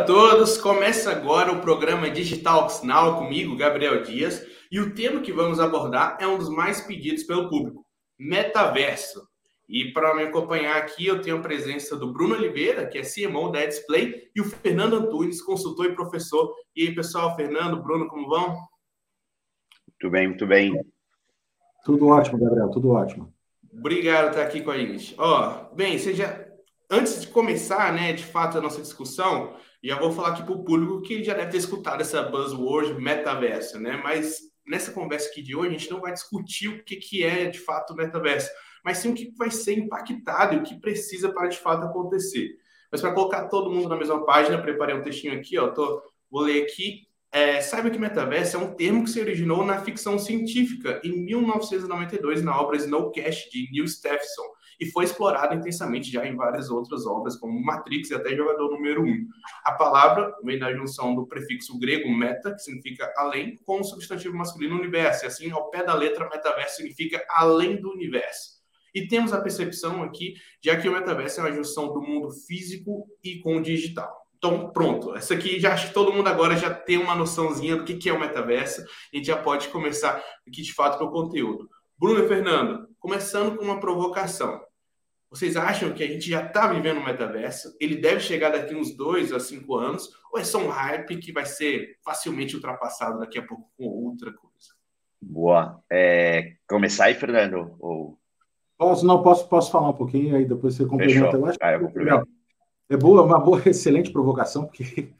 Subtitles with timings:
[0.00, 4.42] Olá para todos, começa agora o programa Digital Now comigo, Gabriel Dias,
[4.72, 7.84] e o tema que vamos abordar é um dos mais pedidos pelo público,
[8.18, 9.28] metaverso.
[9.68, 13.52] E para me acompanhar aqui, eu tenho a presença do Bruno Oliveira, que é CMO
[13.52, 16.50] da Display, e o Fernando Antunes, consultor e professor.
[16.74, 18.56] E aí, pessoal, Fernando, Bruno, como vão?
[19.86, 20.72] Muito bem, muito bem.
[21.84, 23.34] Tudo ótimo, Gabriel, tudo ótimo.
[23.70, 25.14] Obrigado por estar aqui com a gente.
[25.18, 26.48] Ó, bem, já
[26.90, 30.64] antes de começar, né, de fato, a nossa discussão, já vou falar aqui para o
[30.64, 34.00] público que já deve ter escutado essa buzzword metaverso, né?
[34.02, 37.46] Mas nessa conversa aqui de hoje, a gente não vai discutir o que, que é
[37.46, 38.50] de fato o metaverso,
[38.84, 42.50] mas sim o que vai ser impactado e o que precisa para de fato acontecer.
[42.92, 46.42] Mas para colocar todo mundo na mesma página, preparei um textinho aqui, ó, tô, vou
[46.42, 47.08] ler aqui.
[47.32, 52.42] É, saiba que metaverso é um termo que se originou na ficção científica em 1992
[52.42, 54.42] na obra Snowcast de Neil Stephenson
[54.80, 59.02] e foi explorado intensamente já em várias outras obras, como Matrix e até Jogador Número
[59.02, 59.26] 1.
[59.64, 64.34] A palavra vem da junção do prefixo grego meta, que significa além, com o substantivo
[64.34, 68.58] masculino universo, e assim, ao pé da letra, metaverso significa além do universo.
[68.94, 73.06] E temos a percepção aqui, já que o metaverso é uma junção do mundo físico
[73.22, 74.10] e com o digital.
[74.36, 75.14] Então, pronto.
[75.14, 78.12] Essa aqui já acho que todo mundo agora já tem uma noçãozinha do que é
[78.12, 78.80] o metaverso.
[78.80, 80.16] A gente já pode começar
[80.48, 81.68] aqui de fato com o conteúdo.
[81.98, 84.58] Bruno e Fernando, começando com uma provocação.
[85.30, 87.76] Vocês acham que a gente já está vivendo o metaverso?
[87.80, 90.10] Ele deve chegar daqui uns dois a cinco anos?
[90.32, 94.32] Ou é só um hype que vai ser facilmente ultrapassado daqui a pouco com outra
[94.32, 94.50] coisa?
[95.22, 95.80] Boa.
[95.88, 97.76] É, começar aí, Fernando?
[97.78, 98.18] Ou...
[98.76, 101.36] Posso, não, posso, posso falar um pouquinho, aí depois você complementa.
[101.36, 102.26] Eu acho ah, eu
[102.88, 105.12] é boa, uma boa, excelente provocação, porque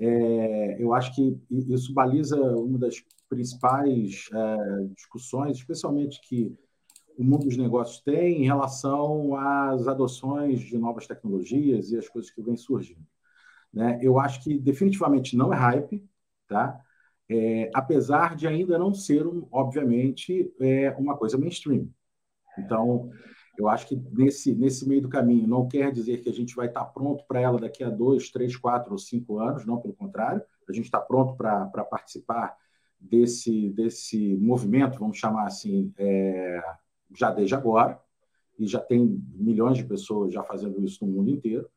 [0.00, 2.94] é, eu acho que isso baliza uma das
[3.28, 6.56] principais é, discussões, especialmente que
[7.18, 12.30] o mundo dos negócios tem em relação às adoções de novas tecnologias e as coisas
[12.30, 13.04] que vêm surgindo.
[13.74, 13.98] Né?
[14.00, 16.08] Eu acho que definitivamente não é hype,
[16.46, 16.80] tá?
[17.28, 21.90] É, apesar de ainda não ser, um, obviamente, é, uma coisa mainstream.
[22.56, 23.10] Então,
[23.58, 26.68] eu acho que nesse, nesse meio do caminho não quer dizer que a gente vai
[26.68, 30.40] estar pronto para ela daqui a dois, três, quatro ou cinco anos, não, pelo contrário,
[30.68, 32.56] a gente está pronto para participar
[32.98, 36.62] desse, desse movimento, vamos chamar assim, é,
[37.14, 38.00] já desde agora,
[38.58, 41.68] e já tem milhões de pessoas já fazendo isso no mundo inteiro.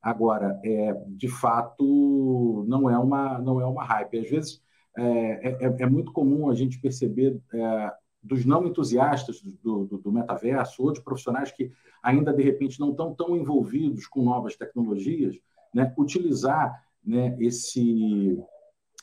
[0.00, 4.18] Agora, é, de fato, não é uma não é uma hype.
[4.18, 4.62] Às vezes
[4.96, 10.12] é, é, é muito comum a gente perceber é, dos não entusiastas do, do, do,
[10.12, 11.70] metaverso ou de profissionais que
[12.02, 15.36] ainda de repente não estão tão envolvidos com novas tecnologias,
[15.72, 18.38] né, utilizar né, esse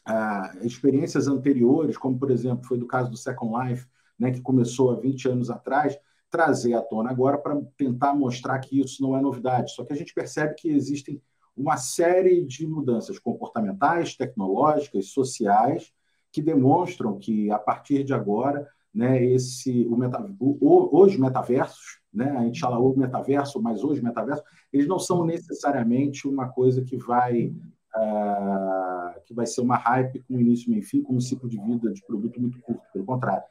[0.06, 3.88] ah, experiências anteriores, como por exemplo foi do caso do Second Life,
[4.20, 5.98] né, que começou há 20 anos atrás,
[6.30, 9.72] trazer à tona agora para tentar mostrar que isso não é novidade.
[9.72, 11.22] Só que a gente percebe que existem
[11.56, 15.94] uma série de mudanças comportamentais, tecnológicas, sociais,
[16.32, 22.32] que demonstram que, a partir de agora, né, esse, o meta, o, os metaversos, né,
[22.32, 26.98] a gente fala o metaverso, mas hoje metaverso, eles não são necessariamente uma coisa que
[26.98, 27.48] vai,
[27.96, 31.92] uh, que vai ser uma hype com início, e fim, com um ciclo de vida
[31.92, 32.84] de produto muito curto.
[32.92, 33.44] Pelo contrário,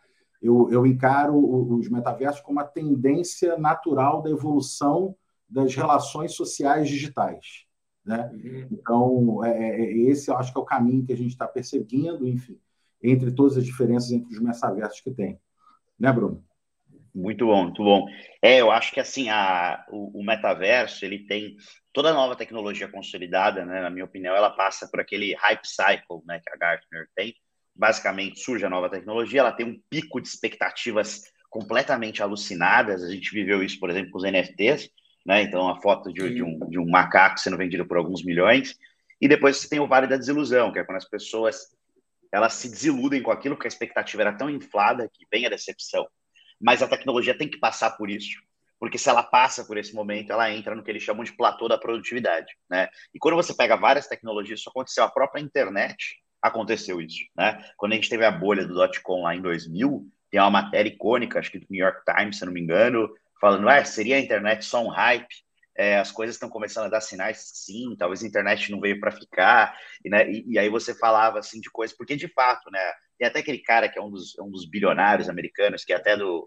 [0.44, 1.34] eu, eu encaro
[1.74, 5.16] os metaversos como a tendência natural da evolução
[5.48, 7.64] das relações sociais digitais.
[8.04, 8.30] Né?
[8.30, 8.68] Uhum.
[8.70, 11.48] Então, é, é, é, esse eu acho que é o caminho que a gente está
[11.48, 12.60] perseguindo, enfim,
[13.02, 15.40] entre todas as diferenças entre os metaversos que tem.
[15.98, 16.44] Né, Bruno?
[17.14, 18.06] Muito bom, muito bom.
[18.42, 21.56] É, eu acho que assim, a, o, o, metaverso, ele tem
[21.90, 26.40] toda nova tecnologia consolidada, né, na minha opinião, ela passa por aquele hype cycle, né,
[26.44, 27.34] que a Gartner tem,
[27.74, 33.02] basicamente surge a nova tecnologia, ela tem um pico de expectativas completamente alucinadas.
[33.02, 34.90] A gente viveu isso, por exemplo, com os NFTs,
[35.24, 35.42] né?
[35.42, 38.76] Então, a foto de, de, um, de um macaco sendo vendido por alguns milhões.
[39.20, 41.74] E depois você tem o Vale da Desilusão, que é quando as pessoas
[42.34, 46.04] elas se desiludem com aquilo que a expectativa era tão inflada que vem a decepção.
[46.60, 48.40] Mas a tecnologia tem que passar por isso,
[48.78, 51.68] porque se ela passa por esse momento, ela entra no que eles chamam de platô
[51.68, 52.88] da produtividade, né?
[53.14, 57.64] E quando você pega várias tecnologias, isso aconteceu a própria internet, aconteceu isso, né?
[57.74, 61.38] Quando a gente teve a bolha do dot-com lá em 2000, tem uma matéria icônica,
[61.38, 63.10] acho que do New York Times, se não me engano,
[63.40, 65.34] falando, ah, seria a internet só um hype?
[65.74, 69.10] É, as coisas estão começando a dar sinais, sim, talvez a internet não veio para
[69.10, 72.78] ficar, e, né, e, e, aí você falava, assim, de coisas, porque de fato, né,
[73.18, 76.16] tem até aquele cara que é um dos, um dos bilionários americanos, que é até
[76.16, 76.46] do,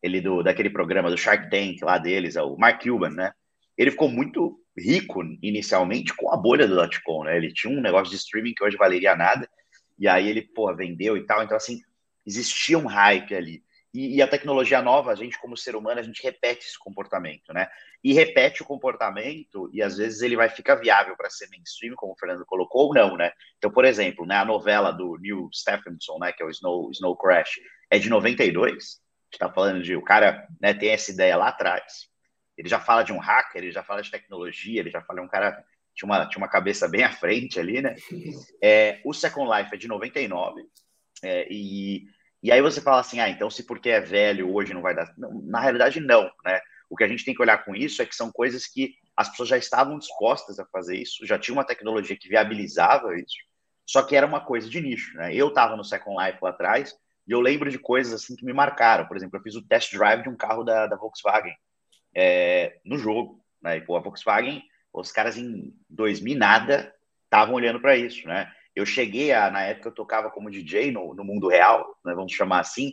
[0.00, 3.32] ele do, daquele programa do Shark Tank lá deles, é o Mark Cuban, né,
[3.78, 7.36] ele ficou muito rico inicialmente com a bolha do dot-com, né?
[7.36, 9.48] Ele tinha um negócio de streaming que hoje valeria nada,
[9.96, 11.42] e aí ele, pô, vendeu e tal.
[11.42, 11.80] Então, assim,
[12.26, 13.62] existia um hype ali.
[13.94, 17.52] E, e, a tecnologia nova, a gente, como ser humano, a gente repete esse comportamento,
[17.54, 17.68] né?
[18.04, 22.12] E repete o comportamento, e às vezes ele vai ficar viável para ser mainstream, como
[22.12, 23.32] o Fernando colocou, ou não, né?
[23.56, 27.16] Então, por exemplo, né, a novela do Neil Stephenson, né, que é o Snow, Snow
[27.16, 27.60] Crash,
[27.90, 28.66] é de 92.
[28.66, 28.92] A gente
[29.32, 32.07] está falando de o cara né, tem essa ideia lá atrás.
[32.58, 35.26] Ele já fala de um hacker, ele já fala de tecnologia, ele já fala de
[35.26, 35.64] um cara
[35.94, 37.96] tinha uma, tinha uma cabeça bem à frente ali, né?
[38.62, 40.62] É, o Second Life é de 99.
[41.22, 42.06] É, e
[42.42, 45.12] e aí você fala assim, ah, então se porque é velho hoje não vai dar.
[45.18, 46.60] Não, na realidade, não, né?
[46.88, 49.28] O que a gente tem que olhar com isso é que são coisas que as
[49.28, 53.36] pessoas já estavam dispostas a fazer isso, já tinha uma tecnologia que viabilizava isso,
[53.84, 55.34] só que era uma coisa de nicho, né?
[55.34, 56.96] Eu estava no Second Life lá atrás
[57.26, 59.06] e eu lembro de coisas assim que me marcaram.
[59.06, 61.54] Por exemplo, eu fiz o test drive de um carro da, da Volkswagen
[62.14, 63.78] é, no jogo, né?
[63.78, 64.62] E, pô, a Volkswagen,
[64.92, 66.94] os caras em 2000 nada
[67.24, 68.50] estavam olhando para isso, né?
[68.74, 72.32] Eu cheguei a, na época eu tocava como DJ no, no mundo real, né, vamos
[72.32, 72.92] chamar assim,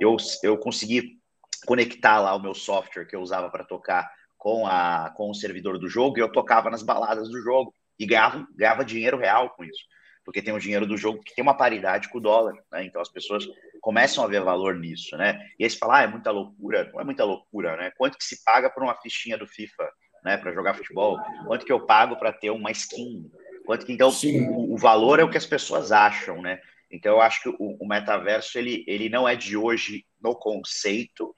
[0.00, 1.18] eu, eu consegui
[1.66, 5.78] conectar lá o meu software que eu usava para tocar com, a, com o servidor
[5.78, 9.64] do jogo e eu tocava nas baladas do jogo e ganhava, ganhava dinheiro real com
[9.64, 9.84] isso,
[10.28, 12.84] porque tem o dinheiro do jogo que tem uma paridade com o dólar, né?
[12.84, 13.48] Então as pessoas
[13.80, 15.40] começam a ver valor nisso, né?
[15.58, 17.90] E aí você fala, ah, é muita loucura, não é muita loucura, né?
[17.96, 19.90] Quanto que se paga por uma fichinha do FIFA,
[20.22, 21.18] né, para jogar futebol?
[21.46, 23.30] Quanto que eu pago para ter uma skin
[23.64, 26.60] Quanto que, então, o, o, valor é o que as pessoas acham, né?
[26.90, 31.34] Então, eu acho que o, o, metaverso, ele, ele não é de hoje no conceito,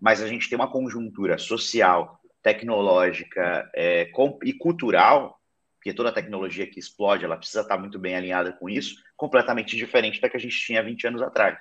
[0.00, 4.10] mas a gente tem uma conjuntura social, tecnológica é,
[4.42, 5.38] e cultural,
[5.82, 10.20] porque toda tecnologia que explode, ela precisa estar muito bem alinhada com isso, completamente diferente
[10.20, 11.58] da que a gente tinha 20 anos atrás.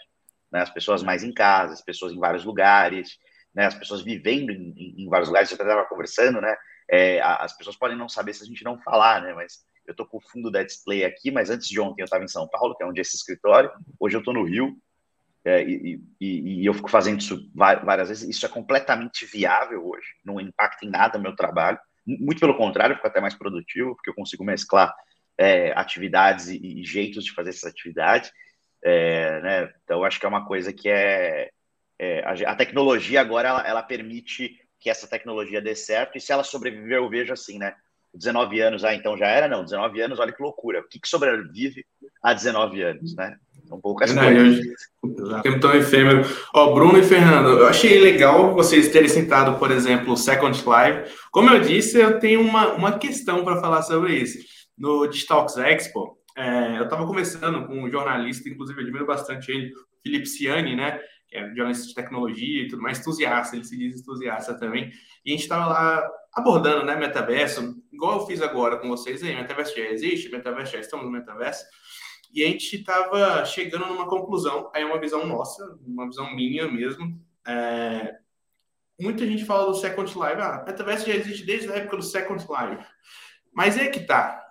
[0.52, 0.62] Né?
[0.62, 3.18] As pessoas mais em casa, as pessoas em vários lugares,
[3.52, 3.66] né?
[3.66, 6.56] as pessoas vivendo em, em, em vários lugares, você estava conversando, né?
[6.88, 9.34] É, as pessoas podem não saber se a gente não falar, né?
[9.34, 12.24] Mas eu estou com o fundo da display aqui, mas antes de ontem eu estava
[12.24, 13.72] em São Paulo, que é onde é esse escritório.
[14.00, 14.78] Hoje eu estou no Rio
[15.44, 18.30] é, e, e, e, eu fico fazendo isso várias vezes.
[18.30, 21.80] Isso é completamente viável hoje, não impacta em nada o meu trabalho.
[22.06, 24.94] Muito pelo contrário, eu fico até mais produtivo, porque eu consigo mesclar
[25.38, 28.32] é, atividades e, e, jeitos de fazer essas atividades.
[28.84, 29.74] É, né?
[29.84, 31.50] Então, acho que é uma coisa que é.
[32.00, 36.32] é a, a, tecnologia agora ela, ela permite que essa tecnologia dê certo, e se
[36.32, 37.76] ela sobreviver, eu vejo assim, né?
[38.14, 39.48] 19 anos, ah, então já era?
[39.48, 40.82] Não, 19 anos, olha que loucura.
[40.82, 41.86] O que, que sobrevive
[42.22, 43.38] a 19 anos, né?
[43.72, 45.42] Um pouco essa coisa.
[45.42, 46.26] Tempo tão efêmero.
[46.54, 51.16] Ó, Bruno e Fernando, eu achei legal vocês terem citado, por exemplo, o Second Life.
[51.32, 54.38] Como eu disse, eu tenho uma, uma questão para falar sobre isso.
[54.78, 59.72] No Digitalks Expo, é, eu estava conversando com um jornalista, inclusive eu admiro bastante ele,
[60.04, 61.00] Felipe Ciani, né?
[61.28, 64.92] Que é jornalista de tecnologia e tudo mais, entusiasta, ele se diz entusiasta também.
[65.26, 69.36] E a gente estava lá abordando, né, metaverso, igual eu fiz agora com vocês aí,
[69.36, 71.66] metaverso já existe, metaverso já estamos no metaverso,
[72.34, 76.70] e a gente estava chegando numa conclusão, aí é uma visão nossa, uma visão minha
[76.72, 78.18] mesmo, é...
[79.00, 82.42] muita gente fala do Second Life, ah, metaverso já existe desde a época do Second
[82.42, 82.86] Life,
[83.54, 84.42] mas é que tá,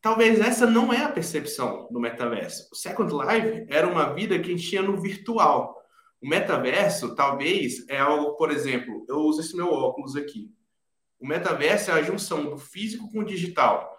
[0.00, 2.68] talvez essa não é a percepção do metaverso.
[2.72, 5.76] O Second Life era uma vida que a gente tinha no virtual.
[6.20, 10.50] O metaverso, talvez, é algo, por exemplo, eu uso esse meu óculos aqui.
[11.20, 13.97] O metaverso é a junção do físico com o digital.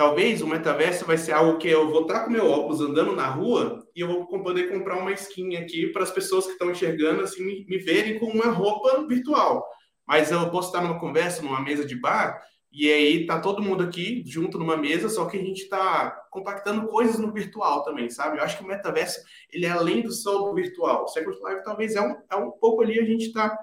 [0.00, 3.26] Talvez o metaverso vai ser algo que eu vou estar com meu óculos andando na
[3.26, 7.20] rua e eu vou poder comprar uma skin aqui para as pessoas que estão enxergando
[7.20, 9.62] assim me, me verem com uma roupa virtual.
[10.08, 12.40] Mas eu posso estar numa conversa, numa mesa de bar,
[12.72, 16.88] e aí tá todo mundo aqui junto numa mesa, só que a gente está compactando
[16.88, 18.38] coisas no virtual também, sabe?
[18.38, 19.20] Eu acho que o metaverso
[19.52, 21.04] ele é além do só do virtual.
[21.04, 23.54] O Second Life talvez é um, é um pouco ali a gente está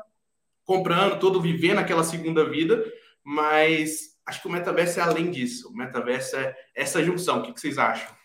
[0.63, 2.85] comprando, todo vivendo aquela segunda vida,
[3.23, 5.69] mas acho que o metaverso é além disso.
[5.69, 7.39] O metaverso é essa junção.
[7.39, 8.15] O que, vocês acham?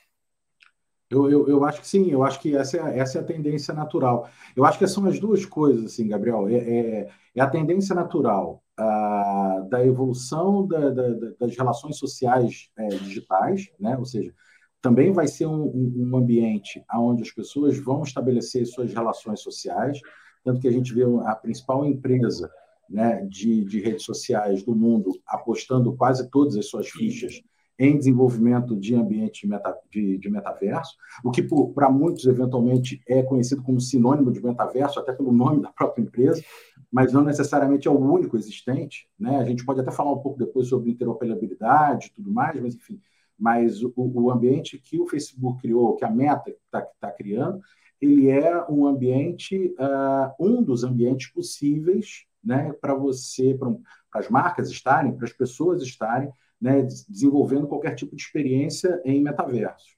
[1.08, 3.72] Eu, eu, eu, acho que sim, eu acho que essa é, essa é a tendência
[3.72, 4.28] natural.
[4.56, 6.48] Eu acho que são as duas coisas, assim, Gabriel.
[6.48, 12.88] É, é, é a tendência natural a, da evolução da, da, das relações sociais é,
[12.88, 13.96] digitais, né?
[13.96, 14.34] ou seja,
[14.80, 20.00] também vai ser um, um ambiente onde as pessoas vão estabelecer suas relações sociais,
[20.42, 22.50] tanto que a gente vê a principal empresa
[22.92, 27.42] né, de, de redes sociais do mundo apostando quase todas as suas fichas
[27.78, 30.94] em desenvolvimento de ambiente meta, de, de metaverso,
[31.24, 31.42] o que
[31.74, 36.44] para muitos eventualmente é conhecido como sinônimo de metaverso, até pelo nome da própria empresa,
[36.92, 39.08] mas não necessariamente é o único existente.
[39.18, 39.38] Né?
[39.38, 43.00] A gente pode até falar um pouco depois sobre interoperabilidade e tudo mais, mas enfim,
[43.38, 47.60] mas o, o ambiente que o Facebook criou, que a Meta está tá criando,
[48.00, 53.74] ele é um ambiente, uh, um dos ambientes possíveis né, para você, para
[54.12, 56.30] as marcas estarem, para as pessoas estarem
[56.60, 59.96] né, desenvolvendo qualquer tipo de experiência em metaverso.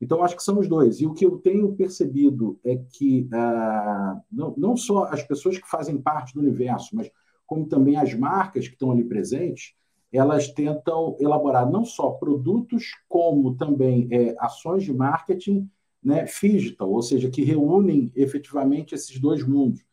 [0.00, 1.00] Então, acho que são os dois.
[1.00, 5.68] E o que eu tenho percebido é que ah, não, não só as pessoas que
[5.68, 7.10] fazem parte do universo, mas
[7.46, 9.74] como também as marcas que estão ali presentes,
[10.12, 15.68] elas tentam elaborar não só produtos, como também é, ações de marketing
[16.02, 19.84] né, digital, ou seja, que reúnem efetivamente esses dois mundos.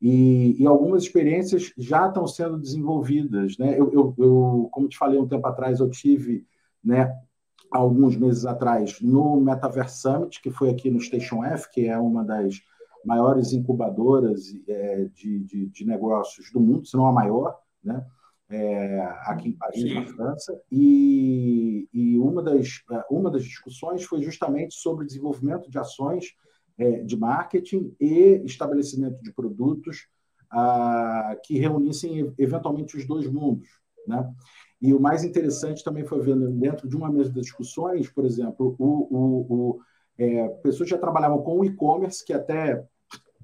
[0.00, 3.58] E, e, algumas experiências já estão sendo desenvolvidas.
[3.58, 3.78] Né?
[3.78, 6.46] Eu, eu, eu, como te falei um tempo atrás, eu tive
[6.82, 7.14] né,
[7.70, 12.24] alguns meses atrás no Metaverse Summit, que foi aqui no Station F, que é uma
[12.24, 12.60] das
[13.04, 18.04] maiores incubadoras é, de, de, de, negócios do mundo, se não a maior, né?
[18.52, 19.94] É, aqui em Paris, Sim.
[19.94, 20.60] na França.
[20.72, 26.34] E, e, uma, das, uma das discussões foi justamente sobre desenvolvimento de ações é,
[27.04, 30.08] de marketing e estabelecimento de produtos
[30.50, 33.68] ah, que reunissem eventualmente os dois mundos.
[34.06, 34.32] Né?
[34.80, 38.74] E o mais interessante também foi ver dentro de uma mesa de discussões, por exemplo,
[38.78, 39.80] o, o, o
[40.18, 42.84] é, pessoas já trabalhavam com o e-commerce, que até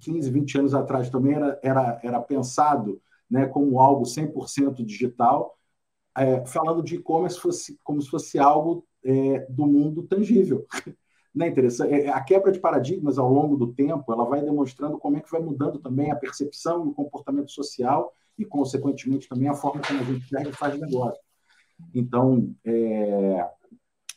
[0.00, 3.00] 15, 20 anos atrás também era, era, era pensado
[3.30, 5.58] né, como algo 100% digital,
[6.16, 7.38] é, falando de e-commerce
[7.82, 10.66] como se fosse algo é, do mundo tangível.
[11.36, 11.92] né, interessante.
[11.92, 15.30] É, a quebra de paradigmas ao longo do tempo, ela vai demonstrando como é que
[15.30, 20.00] vai mudando também a percepção e o comportamento social e, consequentemente, também a forma como
[20.00, 21.20] a gente pega e faz negócio.
[21.94, 23.46] Então, é,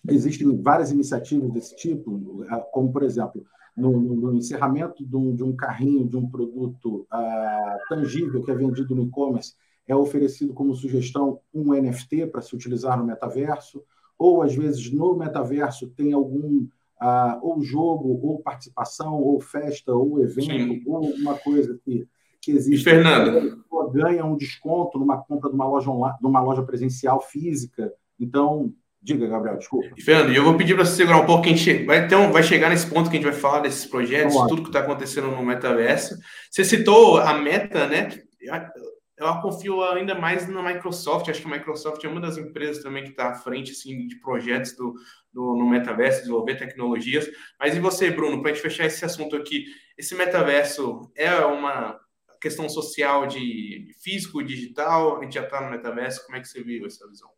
[0.08, 3.46] existem várias iniciativas desse tipo, como, por exemplo,
[3.76, 8.56] no, no encerramento de um, de um, carrinho, de um produto uh, tangível que é
[8.56, 13.84] vendido no e-commerce, é oferecido como sugestão um NFT para se utilizar no metaverso,
[14.18, 16.66] ou às vezes no metaverso tem algum
[17.02, 20.84] uh, ou jogo, ou participação, ou festa, ou evento, Sim.
[20.86, 22.08] ou uma coisa que
[22.42, 22.82] que existe.
[22.82, 23.64] E Fernando?
[23.92, 27.92] Ganha um desconto numa compra de uma loja online, de uma loja presencial física.
[28.20, 29.90] Então, diga, Gabriel, desculpa.
[29.98, 32.32] E Fernando, eu vou pedir para você segurar um pouco, que a gente vai, então,
[32.32, 35.32] vai chegar nesse ponto que a gente vai falar desses projetos, tudo que está acontecendo
[35.32, 36.18] no metaverso.
[36.52, 38.10] Você citou a Meta, né?
[39.20, 41.28] Eu confio ainda mais na Microsoft.
[41.28, 44.16] Acho que a Microsoft é uma das empresas também que está à frente assim, de
[44.22, 44.94] projetos do,
[45.34, 47.30] do, no metaverso, desenvolver tecnologias.
[47.60, 49.66] Mas e você, Bruno, para a gente fechar esse assunto aqui,
[49.98, 52.00] esse metaverso é uma
[52.40, 56.64] questão social de físico, digital, a gente já está no metaverso, como é que você
[56.64, 57.30] viu essa visão?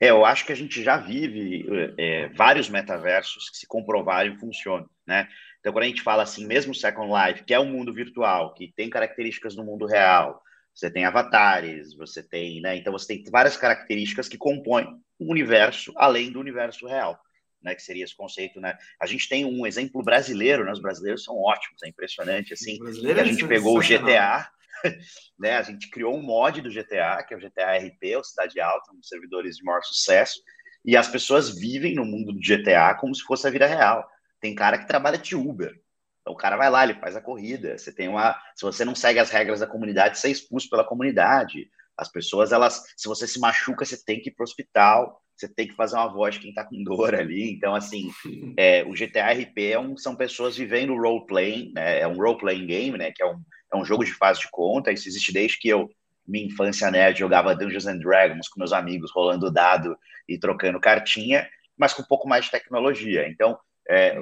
[0.00, 1.66] É, eu acho que a gente já vive
[1.98, 5.28] é, vários metaversos que se comprovaram e funcionam, né?
[5.64, 8.70] Então, quando a gente fala assim, mesmo Second Life, que é um mundo virtual, que
[8.76, 10.42] tem características do mundo real,
[10.74, 12.76] você tem avatares, você tem, né?
[12.76, 14.86] Então, você tem várias características que compõem
[15.18, 17.18] um universo além do universo real
[17.62, 18.76] né, que seria esse conceito, né?
[19.00, 20.72] A gente tem um exemplo brasileiro, né?
[20.72, 22.78] Os brasileiros são ótimos, é impressionante, assim.
[22.84, 24.46] A é gente pegou o GTA,
[25.40, 25.56] né?
[25.56, 28.92] A gente criou um mod do GTA, que é o GTA RP, o Cidade Alta,
[28.92, 30.42] um dos servidores de maior sucesso,
[30.84, 34.06] e as pessoas vivem no mundo do GTA como se fosse a vida real.
[34.44, 35.72] Tem cara que trabalha de Uber.
[36.20, 37.78] Então o cara vai lá, ele faz a corrida.
[37.78, 40.84] Você tem uma, se você não segue as regras da comunidade, você é expulso pela
[40.84, 41.70] comunidade.
[41.96, 45.48] As pessoas, elas, se você se machuca, você tem que ir para o hospital você
[45.48, 47.50] tem que fazer uma voz de quem está com dor ali.
[47.50, 48.10] Então, assim,
[48.56, 52.00] é, o GTA RP é um, são pessoas vivendo role-playing, né?
[52.00, 53.10] é um role-playing game, né?
[53.10, 53.40] que é um,
[53.72, 54.92] é um jogo de fase de conta.
[54.92, 55.90] Isso existe desde que eu,
[56.26, 59.96] minha infância nerd, jogava Dungeons and Dragons com meus amigos, rolando dado
[60.28, 63.28] e trocando cartinha, mas com um pouco mais de tecnologia.
[63.28, 64.16] Então, é,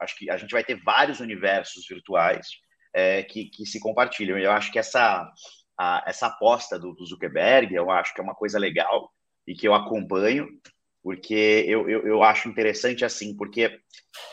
[0.00, 2.46] acho que a gente vai ter vários universos virtuais
[2.94, 4.38] é, que, que se compartilham.
[4.38, 5.30] Eu acho que essa,
[5.78, 9.12] a, essa aposta do, do Zuckerberg, eu acho que é uma coisa legal,
[9.46, 10.48] e que eu acompanho,
[11.02, 13.80] porque eu, eu, eu acho interessante assim, porque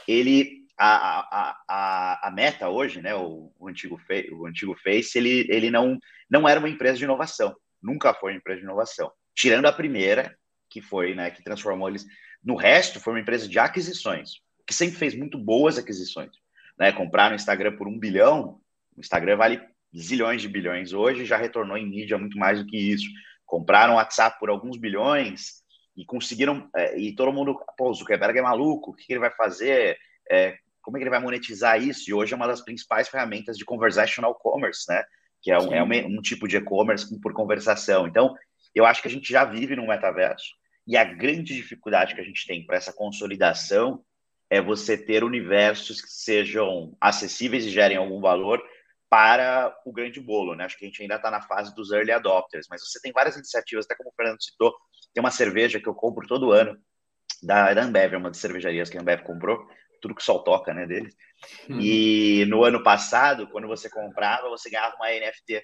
[0.08, 3.98] ele a, a, a, a Meta hoje, né, o, o, antigo,
[4.34, 5.98] o antigo Face, ele, ele não,
[6.30, 10.38] não era uma empresa de inovação, nunca foi uma empresa de inovação, tirando a primeira,
[10.70, 12.06] que foi, né, que transformou eles,
[12.44, 16.32] no resto foi uma empresa de aquisições, que sempre fez muito boas aquisições,
[16.78, 18.60] né, compraram o Instagram por um bilhão,
[18.96, 19.62] o Instagram vale
[19.96, 23.10] zilhões de bilhões hoje, já retornou em mídia muito mais do que isso,
[23.46, 25.64] compraram o WhatsApp por alguns bilhões
[25.96, 29.32] e conseguiram, é, e todo mundo, pô, o Zuckerberg é maluco, o que, ele vai
[29.32, 29.98] fazer?
[30.30, 32.10] É, como é que ele vai monetizar isso?
[32.10, 35.04] E hoje é uma das principais ferramentas de conversational commerce, né?
[35.42, 38.08] Que é um, é um, um tipo de e-commerce por conversação.
[38.08, 38.36] Então,
[38.74, 40.54] eu acho que a gente já vive num metaverso
[40.86, 44.04] e a grande dificuldade que a gente tem para essa consolidação
[44.50, 48.62] é você ter universos que sejam acessíveis e gerem algum valor
[49.10, 50.66] para o grande bolo, né?
[50.66, 53.36] Acho que a gente ainda está na fase dos early adopters, mas você tem várias
[53.36, 54.76] iniciativas, até como o Fernando citou,
[55.14, 56.78] tem uma cerveja que eu compro todo ano,
[57.42, 59.66] da, da Ambev, é uma das cervejarias que a Ambev comprou,
[60.02, 61.16] tudo que sol toca, né, deles.
[61.70, 61.80] Hum.
[61.80, 65.64] E no ano passado, quando você comprava, você ganhava uma NFT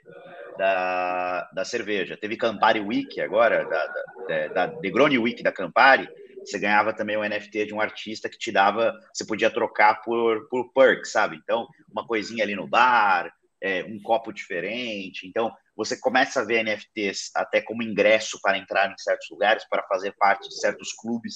[0.58, 2.18] da, da cerveja.
[2.18, 3.88] Teve Campari Week agora, da,
[4.28, 6.08] da, da Negroni Week da Campari,
[6.44, 10.48] você ganhava também um NFT de um artista que te dava, você podia trocar por,
[10.50, 11.38] por perks, sabe?
[11.38, 13.32] Então, uma coisinha ali no bar,
[13.62, 15.28] é, um copo diferente.
[15.28, 19.84] Então, você começa a ver NFTs até como ingresso para entrar em certos lugares, para
[19.84, 21.36] fazer parte de certos clubes,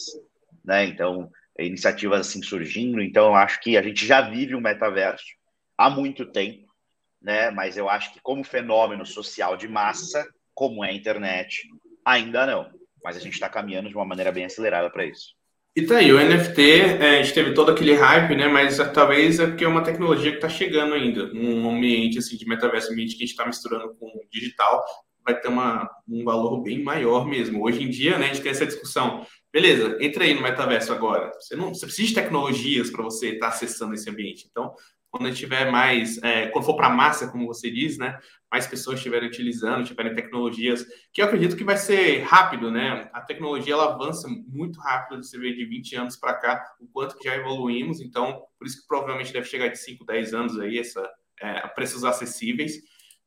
[0.63, 0.85] né?
[0.85, 3.01] Então, iniciativas assim surgindo.
[3.01, 5.25] Então, eu acho que a gente já vive um metaverso
[5.77, 6.67] há muito tempo,
[7.21, 7.51] né?
[7.51, 11.67] Mas eu acho que como fenômeno social de massa, como é a internet,
[12.03, 12.84] ainda não.
[13.05, 15.35] Mas a gente está caminhando de uma maneira bem acelerada para isso.
[15.75, 16.61] E tá aí, o NFT,
[17.01, 18.47] é, a gente teve todo aquele hype, né?
[18.47, 22.47] Mas talvez é porque é uma tecnologia que está chegando ainda, num ambiente assim de
[22.47, 24.83] metaverso, ambiente que a gente está misturando com digital,
[25.23, 27.63] vai ter uma, um valor bem maior mesmo.
[27.63, 29.25] Hoje em dia, né, a gente tem essa discussão.
[29.53, 31.31] Beleza, entra aí no metaverso agora.
[31.39, 34.47] Você não você precisa de tecnologias para você estar tá acessando esse ambiente.
[34.49, 34.73] Então,
[35.17, 38.19] quando tiver mais, é, quando for para massa, como você diz, né,
[38.51, 43.09] mais pessoas estiverem utilizando, tiverem tecnologias, que eu acredito que vai ser rápido, né?
[43.13, 47.17] A tecnologia ela avança muito rápido, você vê de 20 anos para cá, o quanto
[47.17, 50.79] que já evoluímos, então, por isso que provavelmente deve chegar de 5, 10 anos aí,
[50.79, 51.09] essa,
[51.41, 52.73] é, preços acessíveis,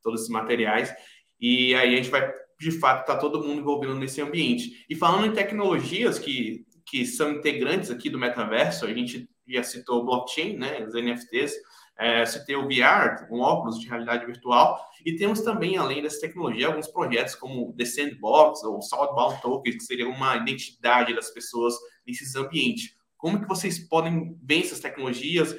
[0.03, 0.93] todos esses materiais,
[1.39, 4.85] e aí a gente vai, de fato, tá todo mundo envolvido nesse ambiente.
[4.87, 10.01] E falando em tecnologias que, que são integrantes aqui do metaverso, a gente já citou
[10.01, 11.53] o blockchain, né, os NFTs,
[11.99, 16.67] é, citei o VR, um óculos de realidade virtual, e temos também, além dessa tecnologia,
[16.67, 21.73] alguns projetos como The Sandbox ou Southbound Tokens, que seria uma identidade das pessoas
[22.07, 22.97] nesses ambientes.
[23.17, 25.53] Como que vocês podem ver essas tecnologias?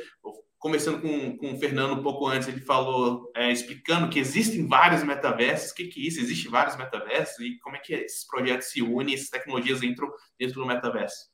[0.59, 5.03] Começando com, com o Fernando um pouco antes, ele falou, é, explicando que existem vários
[5.03, 5.73] metaversos.
[5.73, 6.21] O que, que é isso?
[6.21, 7.39] Existem vários metaversos?
[7.41, 11.31] E como é que esses projetos se unem, essas tecnologias entram dentro do metaverso?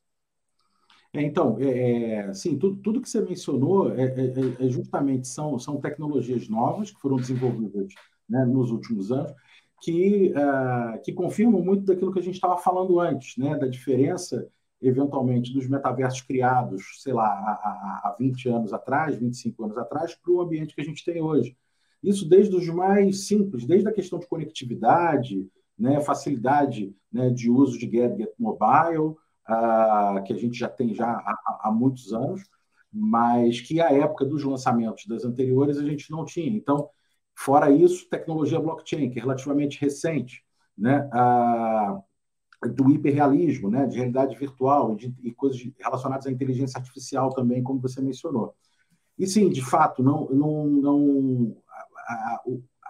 [1.17, 5.59] É, então, é, é, sim, tudo, tudo que você mencionou é, é, é, justamente são,
[5.59, 7.95] são tecnologias novas que foram desenvolvidas
[8.29, 9.33] né, nos últimos anos,
[9.81, 14.47] que, uh, que confirmam muito daquilo que a gente estava falando antes, né, da diferença,
[14.83, 20.33] eventualmente, dos metaversos criados, sei lá, há, há 20 anos atrás, 25 anos atrás, para
[20.33, 21.57] o ambiente que a gente tem hoje.
[22.03, 25.49] Isso desde os mais simples, desde a questão de conectividade,
[25.79, 29.15] né, facilidade né, de uso de gadget mobile,
[29.49, 32.43] uh, que a gente já tem já há, há, muitos anos,
[32.93, 36.57] mas que à época dos lançamentos das anteriores a gente não tinha.
[36.57, 36.89] Então,
[37.35, 40.45] fora isso, tecnologia blockchain, que é relativamente recente,
[40.77, 41.09] né?
[41.13, 42.03] Uh,
[42.69, 43.87] do hiperrealismo, né?
[43.87, 48.55] de realidade virtual e, de, e coisas relacionadas à inteligência artificial também, como você mencionou.
[49.19, 52.43] E sim, de fato, não, não, não a, a,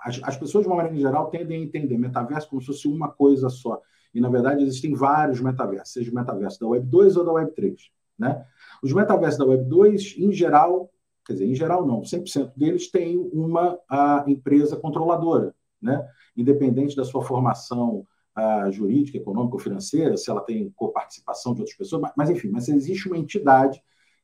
[0.05, 3.09] as, as, pessoas, de uma maneira geral, tendem a entender metaverso como se fosse uma
[3.09, 3.81] coisa só.
[4.17, 7.53] E, na verdade, existem vários metaversos, seja o metaverso da Web 2 ou da Web
[7.53, 7.91] 3.
[8.19, 8.47] Né?
[8.83, 10.91] Os metaversos da Web 2, em geral,
[11.23, 16.03] quer dizer, em geral não, 100% deles têm uma a, empresa controladora, né?
[16.35, 21.77] independente da sua formação a, jurídica, econômica ou financeira, se ela tem coparticipação de outras
[21.77, 23.83] pessoas, mas, mas, enfim, mas existe uma entidade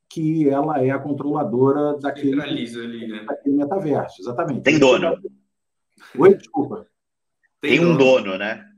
[0.09, 3.25] que ela é a controladora daquele, ali, né?
[3.27, 4.63] daquele metaverso, exatamente.
[4.63, 5.21] Tem dono.
[6.19, 6.87] Oi, desculpa.
[7.61, 8.72] Tem, tem um dono, né?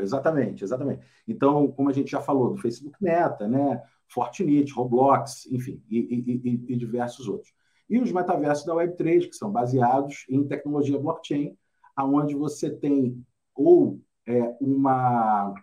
[0.00, 1.04] Exatamente, exatamente.
[1.26, 6.50] Então, como a gente já falou, do Facebook Meta, né, Fortnite, Roblox, enfim, e, e,
[6.50, 7.52] e, e diversos outros.
[7.88, 11.56] E os metaversos da Web3, que são baseados em tecnologia blockchain,
[11.96, 15.54] aonde você tem ou é, uma,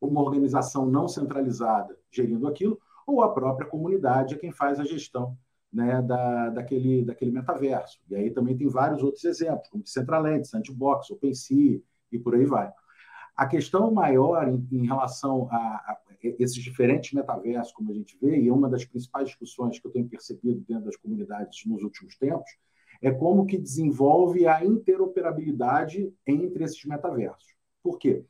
[0.00, 5.36] uma organização não centralizada gerindo aquilo, ou a própria comunidade é quem faz a gestão
[5.72, 8.00] né, da, daquele, daquele metaverso.
[8.08, 11.80] E aí também tem vários outros exemplos, como Decentraland, Sandbox, OpenSea
[12.10, 12.72] e por aí vai.
[13.36, 18.40] A questão maior em, em relação a, a, esses diferentes metaversos, como a gente vê,
[18.40, 22.16] e é uma das principais discussões que eu tenho percebido dentro das comunidades nos últimos
[22.16, 22.50] tempos,
[23.02, 27.54] é como que desenvolve a interoperabilidade entre esses metaversos.
[27.82, 28.24] Por quê?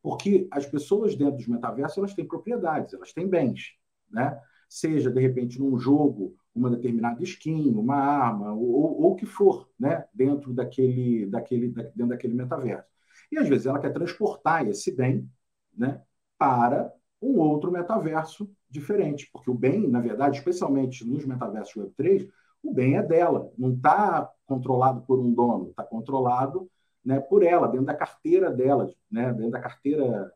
[0.00, 3.74] Porque as pessoas dentro dos metaversos elas têm propriedades, elas têm bens,
[4.10, 4.40] né?
[4.68, 9.68] Seja de repente num jogo uma determinada skin, uma arma ou, ou o que for,
[9.78, 10.04] né?
[10.14, 12.93] Dentro daquele, daquele, dentro daquele metaverso.
[13.30, 15.28] E às vezes ela quer transportar esse bem
[15.76, 16.02] né,
[16.38, 22.28] para um outro metaverso diferente, porque o bem, na verdade, especialmente nos metaversos Web3,
[22.62, 26.68] o bem é dela, não está controlado por um dono, está controlado
[27.04, 30.32] né, por ela, dentro da carteira dela, né, dentro da carteira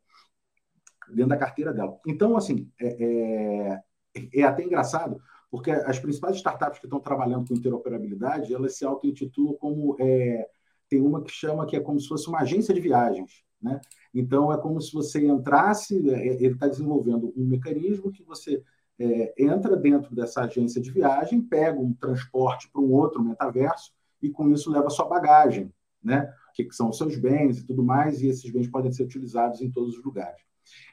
[1.08, 1.98] dentro da carteira dela.
[2.06, 3.82] Então, assim, é,
[4.14, 5.20] é, é até engraçado,
[5.50, 10.46] porque as principais startups que estão trabalhando com interoperabilidade, elas se auto-intitulam como é,
[10.88, 13.42] tem uma que chama que é como se fosse uma agência de viagens.
[13.60, 13.80] Né?
[14.14, 18.62] Então, é como se você entrasse, é, ele está desenvolvendo um mecanismo que você
[18.98, 24.30] é, entra dentro dessa agência de viagem, pega um transporte para um outro metaverso e,
[24.30, 25.72] com isso, leva sua bagagem,
[26.02, 26.32] né?
[26.54, 29.60] que, que são os seus bens e tudo mais, e esses bens podem ser utilizados
[29.60, 30.42] em todos os lugares.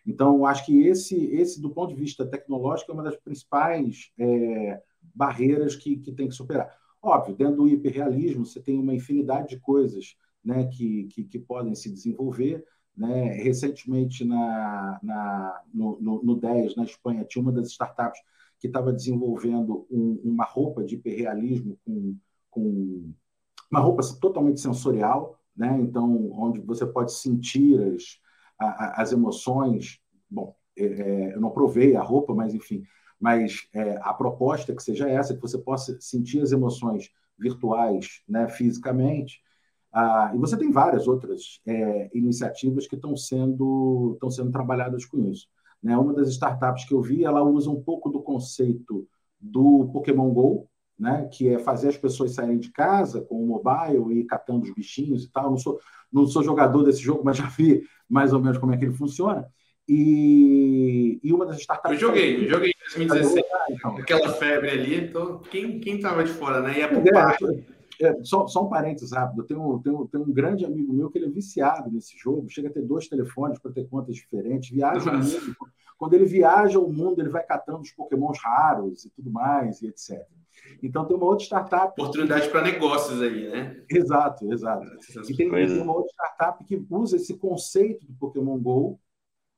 [0.06, 4.82] Então, acho que esse, esse, do ponto de vista tecnológico, é uma das principais é,
[5.14, 6.72] barreiras que, que tem que superar.
[7.06, 11.76] Óbvio, dentro do hiperrealismo, você tem uma infinidade de coisas né, que, que, que podem
[11.76, 12.66] se desenvolver.
[12.98, 13.32] Né?
[13.44, 18.20] Recentemente, na, na, no, no, no 10, na Espanha, tinha uma das startups
[18.60, 22.18] que estava desenvolvendo um, uma roupa de hiperrealismo com,
[22.50, 23.14] com
[23.70, 25.78] uma roupa totalmente sensorial, né?
[25.80, 28.20] então, onde você pode sentir as,
[28.58, 30.00] as emoções.
[30.28, 32.84] Bom, é, é, eu não provei a roupa, mas enfim,
[33.20, 38.22] mas é, a proposta é que seja essa, que você possa sentir as emoções virtuais,
[38.28, 39.42] né, fisicamente.
[39.92, 45.20] Ah, e você tem várias outras é, iniciativas que estão sendo, estão sendo trabalhadas com
[45.20, 45.48] isso.
[45.82, 45.98] Né?
[45.98, 49.08] Uma das startups que eu vi, ela usa um pouco do conceito
[49.40, 51.30] do Pokémon Go, né?
[51.32, 55.24] que é fazer as pessoas saírem de casa com o mobile e catando os bichinhos
[55.24, 55.50] e tal.
[55.52, 55.80] Não sou,
[56.12, 58.94] não sou jogador desse jogo, mas já vi mais ou menos como é que ele
[58.94, 59.48] funciona.
[59.88, 61.92] E, e uma das startups.
[61.92, 63.46] Eu joguei, eu joguei em 2016.
[63.70, 63.98] Então.
[63.98, 66.80] Aquela febre ali, então, quem, quem tava de fora, né?
[66.80, 69.42] Ia pro é, é, só, só um parênteses rápido.
[69.42, 72.70] Eu tenho, tenho, tenho um grande amigo meu que ele é viciado nesse jogo, chega
[72.70, 75.56] a ter dois telefones para ter contas diferentes, viaja o mundo.
[75.98, 79.88] Quando ele viaja o mundo, ele vai catando os pokémons raros e tudo mais, e
[79.88, 80.22] etc.
[80.84, 81.94] Então tem uma outra startup.
[82.02, 83.82] Oportunidade para negócios aí, né?
[83.90, 84.86] Exato, exato.
[85.30, 89.00] E tem, tem, uma outra startup que usa esse conceito do Pokémon GO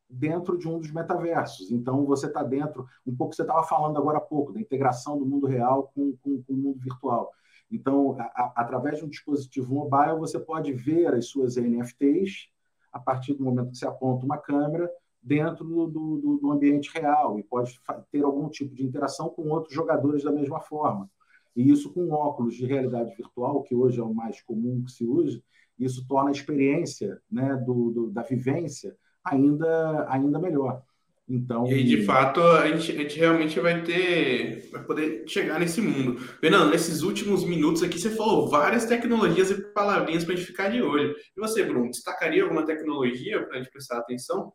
[0.09, 1.71] dentro de um dos metaversos.
[1.71, 5.25] Então você está dentro, um pouco você estava falando agora há pouco, da integração do
[5.25, 7.31] mundo real com, com, com o mundo virtual.
[7.69, 12.49] Então, a, a, através de um dispositivo mobile, você pode ver as suas NFTs
[12.91, 14.89] a partir do momento que você aponta uma câmera
[15.21, 17.79] dentro do, do, do ambiente real e pode
[18.11, 21.09] ter algum tipo de interação com outros jogadores da mesma forma.
[21.55, 25.05] E isso com óculos de realidade virtual, que hoje é o mais comum que se
[25.05, 25.41] usa,
[25.77, 28.95] isso torna a experiência né, do, do, da vivência
[29.31, 30.81] ainda, ainda melhor.
[31.29, 35.59] Então, e aí, de fato, a gente, a gente realmente vai ter, vai poder chegar
[35.59, 36.17] nesse mundo.
[36.17, 40.69] Fernando, nesses últimos minutos aqui, você falou várias tecnologias e palavrinhas para a gente ficar
[40.69, 41.13] de olho.
[41.35, 44.53] E você, Bruno, destacaria alguma tecnologia para a gente prestar atenção?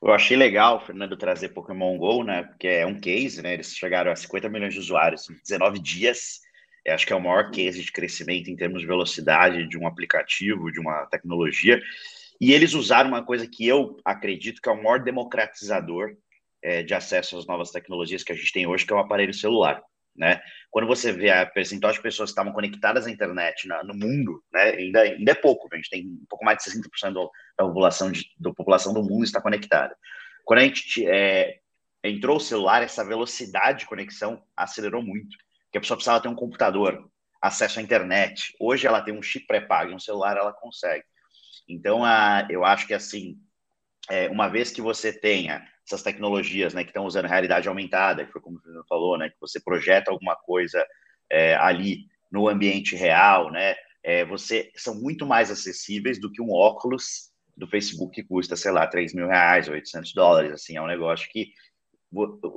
[0.00, 2.44] Eu achei legal, Fernando, trazer Pokémon GO, né?
[2.44, 3.54] Porque é um case, né?
[3.54, 6.40] Eles chegaram a 50 milhões de usuários em 19 dias.
[6.84, 9.88] Eu acho que é o maior case de crescimento em termos de velocidade de um
[9.88, 11.80] aplicativo, de uma tecnologia.
[12.42, 16.14] E eles usaram uma coisa que eu acredito que é o maior democratizador
[16.60, 19.32] é, de acesso às novas tecnologias que a gente tem hoje, que é o aparelho
[19.32, 19.82] celular
[20.16, 20.42] né?
[20.70, 24.42] Quando você vê a percentual de pessoas que estavam conectadas à internet na, no mundo,
[24.52, 27.12] né, ainda, ainda é pouco, a gente tem um pouco mais de 60%
[27.58, 28.24] da população, de,
[28.56, 29.96] população do mundo está conectada.
[30.44, 31.58] Quando a gente é,
[32.04, 36.34] entrou o celular, essa velocidade de conexão acelerou muito, porque a pessoa precisava ter um
[36.34, 37.08] computador,
[37.40, 38.54] acesso à internet.
[38.60, 41.04] Hoje ela tem um chip pré-pago, um celular ela consegue.
[41.68, 43.38] Então, a, eu acho que assim,
[44.10, 48.32] é, uma vez que você tenha essas tecnologias, né, que estão usando realidade aumentada, que
[48.32, 50.84] foi como você falou, né, que você projeta alguma coisa
[51.30, 56.50] é, ali no ambiente real, né, é, você são muito mais acessíveis do que um
[56.50, 60.86] óculos do Facebook que custa, sei lá, 3 mil reais, 800 dólares, assim, é um
[60.86, 61.52] negócio que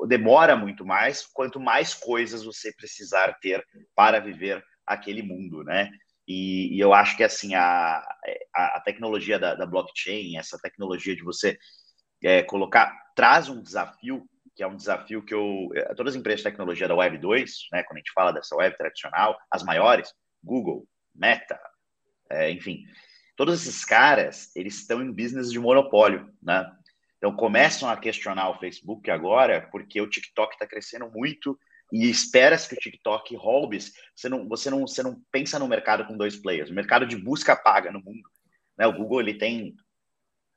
[0.07, 3.63] demora muito mais, quanto mais coisas você precisar ter
[3.95, 5.89] para viver aquele mundo, né?
[6.27, 8.03] E, e eu acho que assim a,
[8.53, 11.57] a, tecnologia da, da, blockchain, essa tecnologia de você
[12.23, 15.69] é, colocar, traz um desafio, que é um desafio que eu.
[15.75, 18.55] É, todas as empresas de tecnologia da Web 2, né, quando a gente fala dessa
[18.55, 20.11] web tradicional, as maiores,
[20.43, 21.59] Google, Meta,
[22.29, 22.83] é, enfim,
[23.35, 26.69] todos esses caras, eles estão em business de monopólio, né?
[27.17, 31.57] Então começam a questionar o Facebook agora, porque o TikTok está crescendo muito
[31.91, 33.79] e espera-se que o TikTok roube.
[34.15, 36.69] Você não, você, não, você não pensa no mercado com dois players.
[36.69, 38.29] O mercado de busca paga no mundo.
[38.77, 38.87] Né?
[38.87, 39.75] O Google ele tem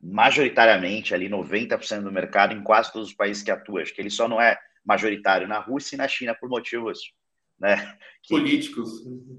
[0.00, 3.82] majoritariamente ali 90% do mercado em quase todos os países que atua.
[3.82, 6.98] Acho que ele só não é majoritário na Rússia e na China por motivos
[7.58, 8.90] né, que, políticos.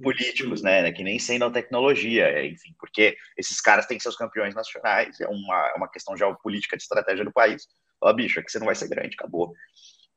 [0.03, 5.19] Políticos, né, que nem sendo tecnologia, é, enfim, porque esses caras têm seus campeões nacionais,
[5.19, 7.67] é uma, é uma questão geopolítica de estratégia do país.
[8.01, 9.53] Ó, bicho, é que você não vai ser grande, acabou.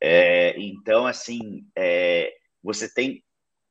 [0.05, 3.23] É, então, assim, é, você tem.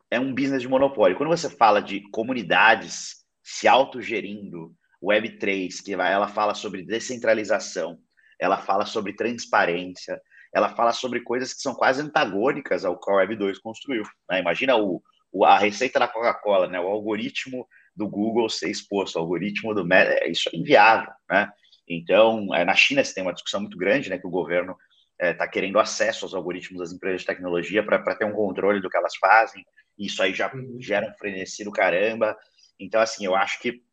[0.10, 1.18] É um business de monopólio.
[1.18, 8.00] Quando você fala de comunidades se autogerindo, Web3, que ela fala sobre descentralização,
[8.40, 10.22] ela fala sobre transparência,
[10.54, 14.04] ela fala sobre coisas que são quase antagônicas ao que a Web2 construiu.
[14.30, 14.40] Né?
[14.40, 16.80] Imagina o, o, a receita da Coca-Cola, né?
[16.80, 21.12] o algoritmo do Google ser exposto, o algoritmo do Meta, é, isso é inviável.
[21.30, 21.50] Né?
[21.88, 24.78] Então, é, na China você tem uma discussão muito grande, né, que o governo
[25.22, 28.90] está é, querendo acesso aos algoritmos das empresas de tecnologia para ter um controle do
[28.90, 29.64] que elas fazem,
[29.98, 30.78] e isso aí já uhum.
[30.80, 32.36] gera um frenesi do caramba.
[32.80, 33.84] Então, assim, eu acho que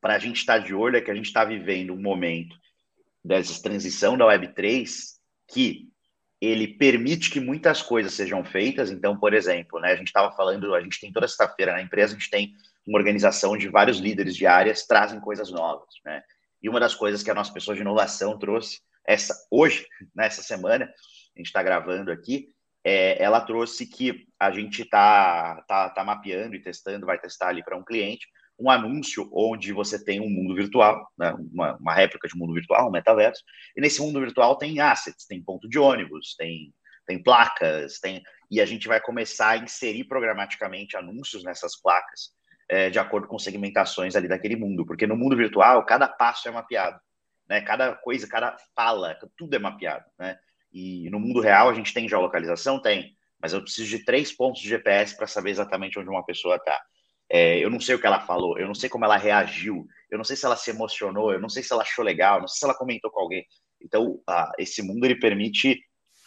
[0.00, 2.54] para a gente estar tá de olho é que a gente está vivendo um momento
[3.24, 4.90] dessa transição da Web3
[5.48, 5.88] que
[6.40, 8.90] ele permite que muitas coisas sejam feitas.
[8.90, 12.14] Então, por exemplo, né, a gente estava falando, a gente tem toda sexta-feira na empresa,
[12.14, 12.52] a gente tem
[12.84, 16.20] uma organização de vários líderes de áreas trazem coisas novas, né?
[16.60, 20.84] E uma das coisas que a nossa pessoa de inovação trouxe essa hoje, nessa semana,
[20.84, 22.48] a gente está gravando aqui,
[22.84, 27.62] é, ela trouxe que a gente está tá, tá mapeando e testando, vai testar ali
[27.62, 28.26] para um cliente,
[28.58, 32.88] um anúncio onde você tem um mundo virtual, né, uma, uma, réplica de mundo virtual,
[32.88, 33.42] um metaverso,
[33.76, 36.72] e nesse mundo virtual tem assets, tem ponto de ônibus, tem,
[37.06, 42.32] tem placas, tem e a gente vai começar a inserir programaticamente anúncios nessas placas
[42.68, 46.50] é, de acordo com segmentações ali daquele mundo, porque no mundo virtual cada passo é
[46.50, 47.00] mapeado,
[47.48, 47.60] né?
[47.60, 50.38] Cada coisa, cada fala, tudo é mapeado, né?
[50.72, 54.62] E no mundo real a gente tem geolocalização, tem, mas eu preciso de três pontos
[54.62, 56.80] de GPS para saber exatamente onde uma pessoa está.
[57.28, 60.18] É, eu não sei o que ela falou, eu não sei como ela reagiu, eu
[60.18, 62.58] não sei se ela se emocionou, eu não sei se ela achou legal, não sei
[62.58, 63.44] se ela comentou com alguém.
[63.80, 65.80] Então, ah, esse mundo ele permite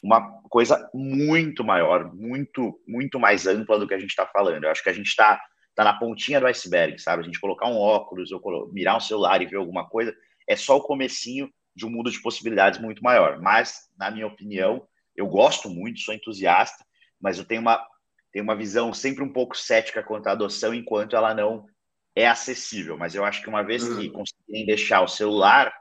[0.03, 4.63] uma coisa muito maior, muito, muito mais ampla do que a gente está falando.
[4.63, 5.39] Eu acho que a gente está
[5.73, 7.23] tá na pontinha do iceberg, sabe?
[7.23, 10.15] A gente colocar um óculos ou mirar um celular e ver alguma coisa
[10.47, 13.39] é só o comecinho de um mundo de possibilidades muito maior.
[13.41, 16.85] Mas, na minha opinião, eu gosto muito, sou entusiasta,
[17.19, 17.85] mas eu tenho uma,
[18.31, 21.65] tenho uma visão sempre um pouco cética quanto à adoção, enquanto ela não
[22.15, 22.97] é acessível.
[22.97, 24.11] Mas eu acho que uma vez que uhum.
[24.11, 25.73] conseguirem deixar o celular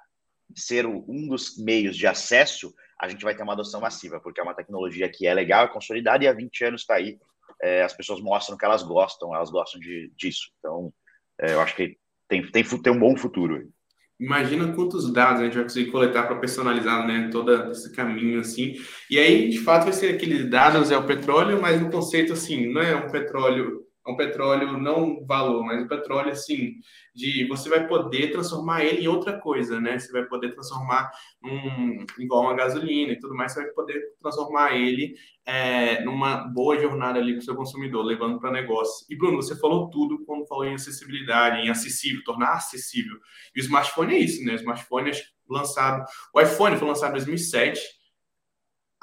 [0.55, 4.42] ser um dos meios de acesso, a gente vai ter uma adoção massiva, porque é
[4.42, 7.18] uma tecnologia que é legal, é consolidada e há 20 anos está aí
[7.62, 10.50] é, as pessoas mostram que elas gostam, elas gostam de, disso.
[10.59, 10.92] Então,
[11.40, 11.96] é, eu acho que
[12.29, 13.72] tem, tem, tem um bom futuro.
[14.18, 18.74] Imagina quantos dados a gente vai conseguir coletar para personalizar né, todo esse caminho assim.
[19.11, 22.72] E aí, de fato, vai ser aqueles dados é o petróleo, mas no conceito assim,
[22.72, 26.74] não é um petróleo é um petróleo não valor, mas um petróleo assim
[27.14, 29.98] de você vai poder transformar ele em outra coisa, né?
[29.98, 31.10] Você vai poder transformar
[31.42, 35.14] um igual uma gasolina e tudo mais, você vai poder transformar ele
[35.46, 39.06] é, numa boa jornada ali para o seu consumidor, levando para negócio.
[39.08, 43.16] E Bruno, você falou tudo quando falou em acessibilidade, em acessível, tornar acessível.
[43.54, 44.52] E o smartphone é isso, né?
[44.52, 45.10] O smartphone
[45.48, 48.03] lançado, o iPhone foi lançado em 2007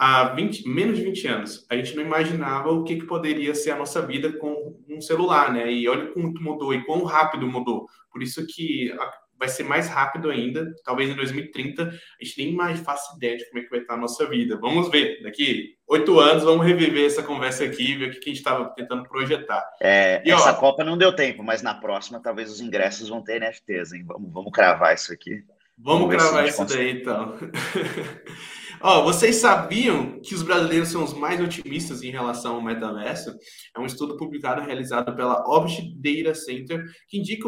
[0.01, 3.69] há 20, menos de 20 anos, a gente não imaginava o que, que, poderia ser
[3.69, 5.71] a nossa vida com um celular, né?
[5.71, 7.85] E olha como mudou e quão rápido mudou.
[8.11, 8.91] Por isso que
[9.37, 13.45] vai ser mais rápido ainda, talvez em 2030, a gente nem mais faça ideia de
[13.45, 14.57] como é que vai estar a nossa vida.
[14.59, 18.37] Vamos ver, daqui oito anos, vamos reviver essa conversa aqui, ver o que a gente
[18.37, 19.63] estava tentando projetar.
[19.79, 23.23] É, e, essa ó, Copa não deu tempo, mas na próxima talvez os ingressos vão
[23.23, 24.03] ter NFTs, hein?
[24.07, 25.43] Vamos, vamos cravar isso aqui.
[25.77, 26.83] Vamos, vamos cravar isso consegue.
[26.83, 27.37] daí, então.
[28.83, 33.31] Ó, vocês sabiam que os brasileiros são os mais otimistas em relação ao metaverso?
[33.75, 37.47] É um estudo publicado realizado pela Object Data Center que indica,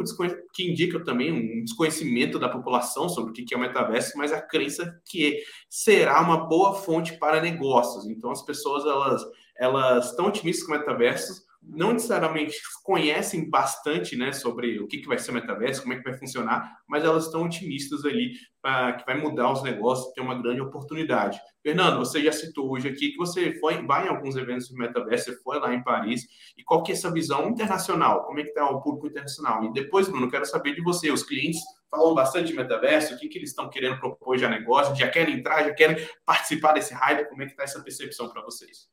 [0.53, 4.41] que indica também um desconhecimento da população sobre o que é o metaverso, mas a
[4.41, 8.05] crença que será uma boa fonte para negócios.
[8.05, 9.23] Então as pessoas elas
[9.57, 15.07] elas estão otimistas com o metaverso, não necessariamente conhecem bastante né, sobre o que, que
[15.07, 18.93] vai ser o metaverso, como é que vai funcionar, mas elas estão otimistas ali para
[18.93, 21.39] que vai mudar os negócios, tem uma grande oportunidade.
[21.61, 25.25] Fernando, você já citou hoje aqui que você foi, vai em alguns eventos do metaverso,
[25.25, 26.23] você foi lá em Paris,
[26.57, 28.25] e qual que é essa visão internacional?
[28.25, 29.63] Como é que está o público internacional?
[29.63, 33.27] E depois, Bruno, quero saber de você, os clientes falam bastante de metaverso, o que,
[33.27, 37.29] que eles estão querendo propor já negócio, já querem entrar, já querem participar desse hype,
[37.29, 38.89] como é que está essa percepção para vocês?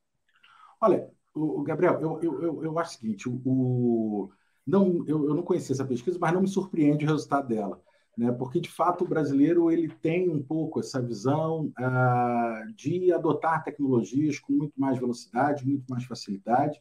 [0.81, 4.31] Olha, o, Gabriel, eu, eu, eu, eu, acho o seguinte: o, o
[4.67, 7.81] não, eu, eu, não conhecia essa pesquisa, mas não me surpreende o resultado dela,
[8.17, 8.31] né?
[8.33, 14.39] porque de fato o brasileiro ele tem um pouco essa visão ah, de adotar tecnologias
[14.39, 16.81] com muito mais velocidade, muito mais facilidade.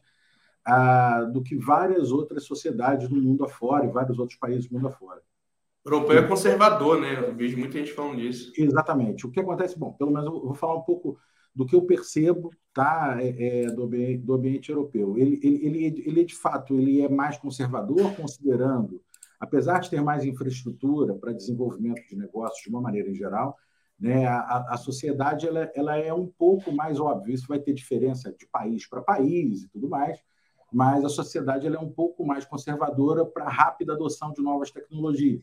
[0.64, 4.88] Ah, do que várias outras sociedades no mundo afora e vários outros países do mundo
[4.88, 5.22] afora.
[5.82, 7.18] O europeu é conservador, né?
[7.18, 8.52] Eu vejo muita gente falando disso.
[8.56, 9.26] Exatamente.
[9.26, 9.78] O que acontece?
[9.78, 11.18] Bom, pelo menos eu vou falar um pouco
[11.54, 15.18] do que eu percebo tá, é, é, do, ambiente, do, ambiente, europeu.
[15.18, 19.02] Ele, ele, ele, ele, de fato, ele é mais conservador, considerando,
[19.40, 23.56] apesar de ter mais infraestrutura para desenvolvimento de negócios de uma maneira em geral,
[23.98, 27.34] né, a, a sociedade ela, ela é um pouco mais óbvia.
[27.34, 30.18] Isso vai ter diferença de país para país e tudo mais,
[30.72, 34.70] mas a sociedade ela é um pouco mais conservadora para a rápida adoção de novas
[34.70, 35.42] tecnologias.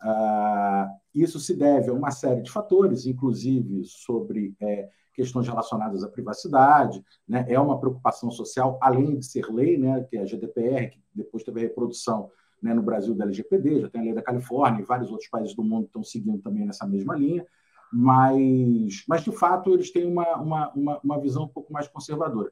[0.00, 6.08] Ah, isso se deve a uma série de fatores, inclusive sobre é, questões relacionadas à
[6.08, 7.44] privacidade, né?
[7.48, 10.04] é uma preocupação social, além de ser lei, né?
[10.08, 12.30] que é a GDPR, que depois teve a reprodução
[12.62, 15.54] né, no Brasil da LGPD, já tem a lei da Califórnia e vários outros países
[15.54, 17.44] do mundo estão seguindo também nessa mesma linha,
[17.92, 22.50] mas, mas de fato eles têm uma, uma, uma, uma visão um pouco mais conservadora.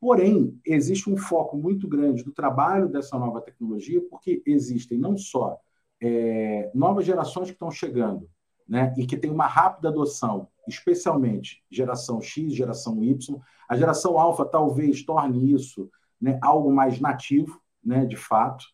[0.00, 5.58] Porém, existe um foco muito grande do trabalho dessa nova tecnologia, porque existem não só
[6.00, 8.28] é, novas gerações que estão chegando,
[8.68, 13.40] né, e que tem uma rápida adoção, especialmente geração X, geração Y.
[13.68, 18.64] A geração alfa talvez torne isso né, algo mais nativo, né, de fato.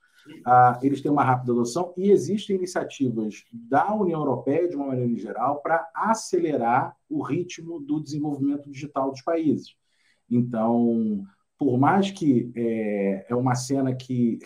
[0.47, 5.15] Ah, eles têm uma rápida adoção e existem iniciativas da União Europeia, de uma maneira
[5.17, 9.77] geral, para acelerar o ritmo do desenvolvimento digital dos países.
[10.31, 11.23] Então,
[11.59, 14.39] por mais que é, é uma cena que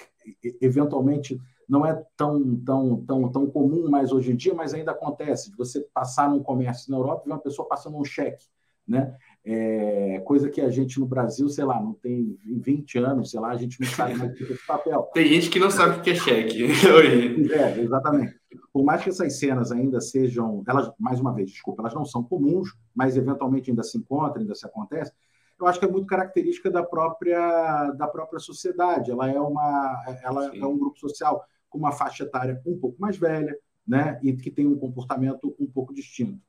[0.61, 5.51] eventualmente não é tão, tão, tão, tão comum mais hoje em dia, mas ainda acontece
[5.51, 8.47] de você passar num comércio na Europa e ver uma pessoa passando um cheque,
[8.87, 9.15] né?
[9.45, 13.51] É, coisa que a gente no Brasil, sei lá, não tem 20 anos, sei lá,
[13.51, 15.03] a gente não sabe mais o que é esse papel.
[15.15, 16.65] Tem gente que não sabe o que é cheque.
[17.53, 18.35] é, exatamente.
[18.73, 22.23] Por mais que essas cenas ainda sejam, elas, mais uma vez, desculpa, elas não são
[22.23, 25.13] comuns, mas eventualmente ainda se encontram, ainda se acontece,
[25.59, 29.11] eu acho que é muito característica da própria, da própria sociedade.
[29.11, 33.17] Ela é, uma, ela é um grupo social com uma faixa etária um pouco mais
[33.17, 36.43] velha, né, e que tem um comportamento um pouco distinto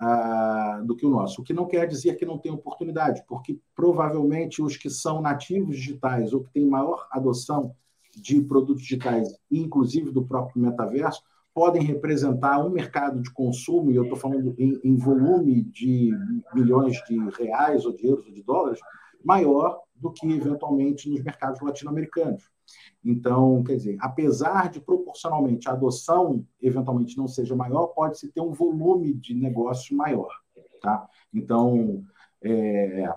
[0.00, 1.40] uh, do que o nosso.
[1.40, 5.76] O que não quer dizer que não tem oportunidade, porque provavelmente os que são nativos
[5.76, 7.74] digitais ou que têm maior adoção
[8.16, 14.02] de produtos digitais, inclusive do próprio metaverso, podem representar um mercado de consumo, e eu
[14.04, 16.12] estou falando em, em, volume de
[16.52, 18.80] milhões de reais, ou de euros, ou de dólares,
[19.24, 22.50] maior do que eventualmente nos mercados latino-americanos.
[23.04, 28.52] Então, quer dizer, apesar de proporcionalmente a adoção eventualmente não seja maior, pode-se ter um
[28.52, 30.30] volume de negócio maior.
[30.80, 31.06] Tá?
[31.32, 32.04] Então,
[32.42, 33.08] é,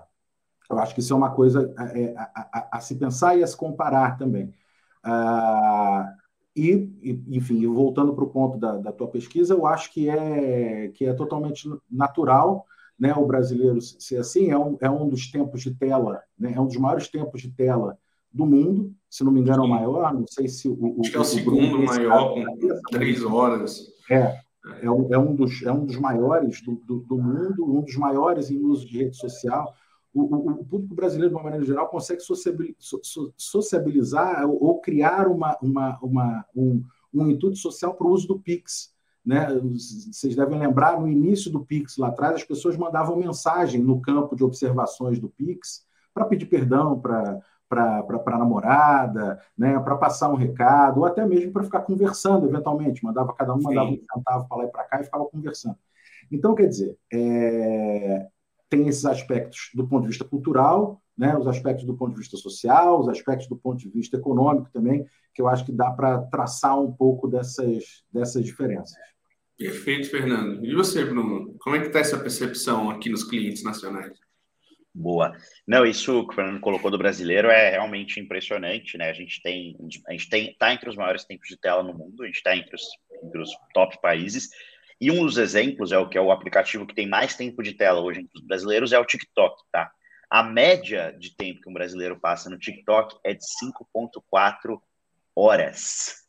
[0.70, 3.42] eu acho que isso é uma coisa a, é, a, a, a se pensar e
[3.42, 4.54] a se comparar também.
[5.02, 6.14] Ah,
[6.54, 6.90] e,
[7.28, 11.14] enfim, voltando para o ponto da, da, tua pesquisa, eu acho que é, que é
[11.14, 12.66] totalmente natural
[12.98, 14.50] né, o brasileiro ser assim.
[14.50, 17.50] É um, é um dos tempos de tela, né, é um dos maiores tempos de
[17.52, 17.98] tela
[18.32, 20.14] do mundo, se não me engano, é o maior.
[20.14, 20.98] Não sei se o.
[21.00, 22.44] Acho que é o, o segundo maior, com
[22.90, 23.88] três horas.
[24.10, 24.38] É,
[24.82, 27.96] é um, é um, dos, é um dos maiores do, do, do, mundo, um dos
[27.96, 29.72] maiores em uso de rede social.
[30.12, 32.22] O, o, o público brasileiro, de uma maneira geral, consegue
[33.36, 38.38] sociabilizar ou, ou criar uma, uma, uma, um, um intuito social para o uso do
[38.38, 38.92] Pix.
[39.24, 39.46] Né?
[40.10, 44.34] Vocês devem lembrar, no início do Pix, lá atrás, as pessoas mandavam mensagem no campo
[44.34, 47.38] de observações do Pix para pedir perdão, para
[47.68, 53.04] para a namorada, né, para passar um recado, ou até mesmo para ficar conversando, eventualmente.
[53.04, 54.02] Mandava cada um, mandava Sim.
[54.02, 55.76] um centavo para lá e para cá e ficava conversando.
[56.30, 58.26] Então, quer dizer, é,
[58.68, 62.36] tem esses aspectos do ponto de vista cultural, né, os aspectos do ponto de vista
[62.36, 65.04] social, os aspectos do ponto de vista econômico também,
[65.34, 68.96] que eu acho que dá para traçar um pouco dessas, dessas diferenças.
[69.56, 70.64] Perfeito, Fernando.
[70.64, 71.56] E você, Bruno?
[71.58, 74.16] Como é que está essa percepção aqui nos clientes nacionais?
[74.98, 75.32] Boa.
[75.64, 79.08] Não, isso que o Fernando colocou do brasileiro é realmente impressionante, né?
[79.08, 79.76] A gente tem,
[80.08, 82.56] a gente tem, tá entre os maiores tempos de tela no mundo, a gente está
[82.56, 82.82] entre os,
[83.22, 84.48] entre os top países.
[85.00, 87.74] E um dos exemplos é o que é o aplicativo que tem mais tempo de
[87.74, 89.88] tela hoje entre os brasileiros é o TikTok, tá?
[90.28, 93.44] A média de tempo que um brasileiro passa no TikTok é de
[93.94, 94.80] 5,4
[95.34, 96.24] horas.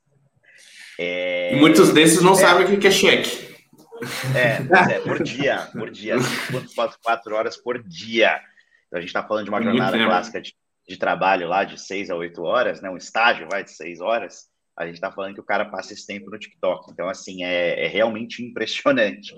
[1.00, 1.56] É...
[1.56, 2.36] Muitos desses não é...
[2.36, 3.50] sabem o que é cheque.
[4.34, 8.40] É, é, por dia, por dia, 5,4 horas por dia.
[8.90, 10.54] Então, a gente está falando de uma jornada clássica de,
[10.88, 12.90] de, trabalho lá de seis a oito horas, né?
[12.90, 14.50] Um estágio, vai, de seis horas.
[14.76, 16.92] A gente está falando que o cara passa esse tempo no TikTok.
[16.92, 19.36] Então, assim, é, é realmente impressionante.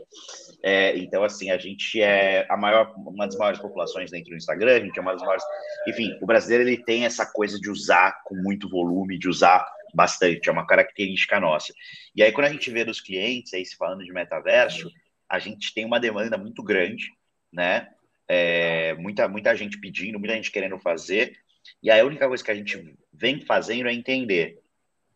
[0.63, 4.77] É, então, assim, a gente é a maior, uma das maiores populações dentro do Instagram,
[4.77, 5.43] a gente é uma das maiores.
[5.87, 10.47] Enfim, o brasileiro ele tem essa coisa de usar com muito volume, de usar bastante,
[10.47, 11.73] é uma característica nossa.
[12.15, 14.89] E aí, quando a gente vê dos clientes, aí se falando de metaverso,
[15.27, 17.09] a gente tem uma demanda muito grande,
[17.51, 17.87] né?
[18.33, 21.37] É, muita, muita gente pedindo, muita gente querendo fazer,
[21.83, 24.61] e a única coisa que a gente vem fazendo é entender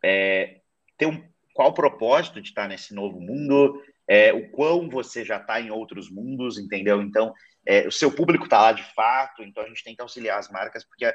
[0.04, 0.60] é,
[0.98, 1.24] ter um,
[1.54, 5.72] qual o propósito de estar nesse novo mundo, é, o quão você já está em
[5.72, 7.02] outros mundos, entendeu?
[7.02, 7.34] Então,
[7.66, 10.84] é, o seu público está lá de fato, então a gente tenta auxiliar as marcas,
[10.84, 11.12] porque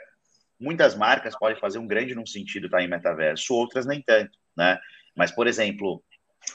[0.58, 4.36] muitas marcas podem fazer um grande num sentido estar tá, em metaverso, outras nem tanto,
[4.56, 4.80] né?
[5.14, 6.02] Mas, por exemplo,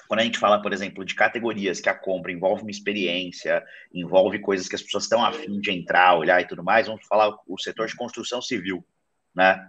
[0.08, 3.64] quando a gente fala, por exemplo, de categorias que a compra envolve uma experiência,
[3.94, 7.36] envolve coisas que as pessoas estão afim de entrar, olhar e tudo mais, vamos falar
[7.48, 8.86] o setor de construção civil,
[9.34, 9.68] né?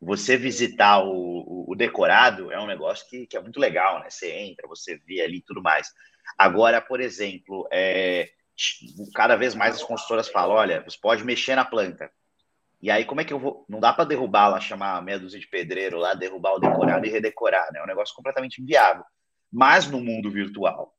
[0.00, 4.10] Você visitar o, o decorado é um negócio que, que, é muito legal, né?
[4.10, 5.88] Você entra, você vê ali e tudo mais.
[6.36, 8.30] Agora, por exemplo, é,
[9.14, 12.10] cada vez mais as construtoras falam, olha, você pode mexer na planta.
[12.80, 13.64] E aí, como é que eu vou.
[13.68, 17.10] Não dá para derrubar lá, chamar meia dúzia de pedreiro lá, derrubar o decorado e
[17.10, 17.78] redecorar, né?
[17.78, 19.04] É um negócio completamente inviável
[19.52, 20.96] mas no mundo virtual.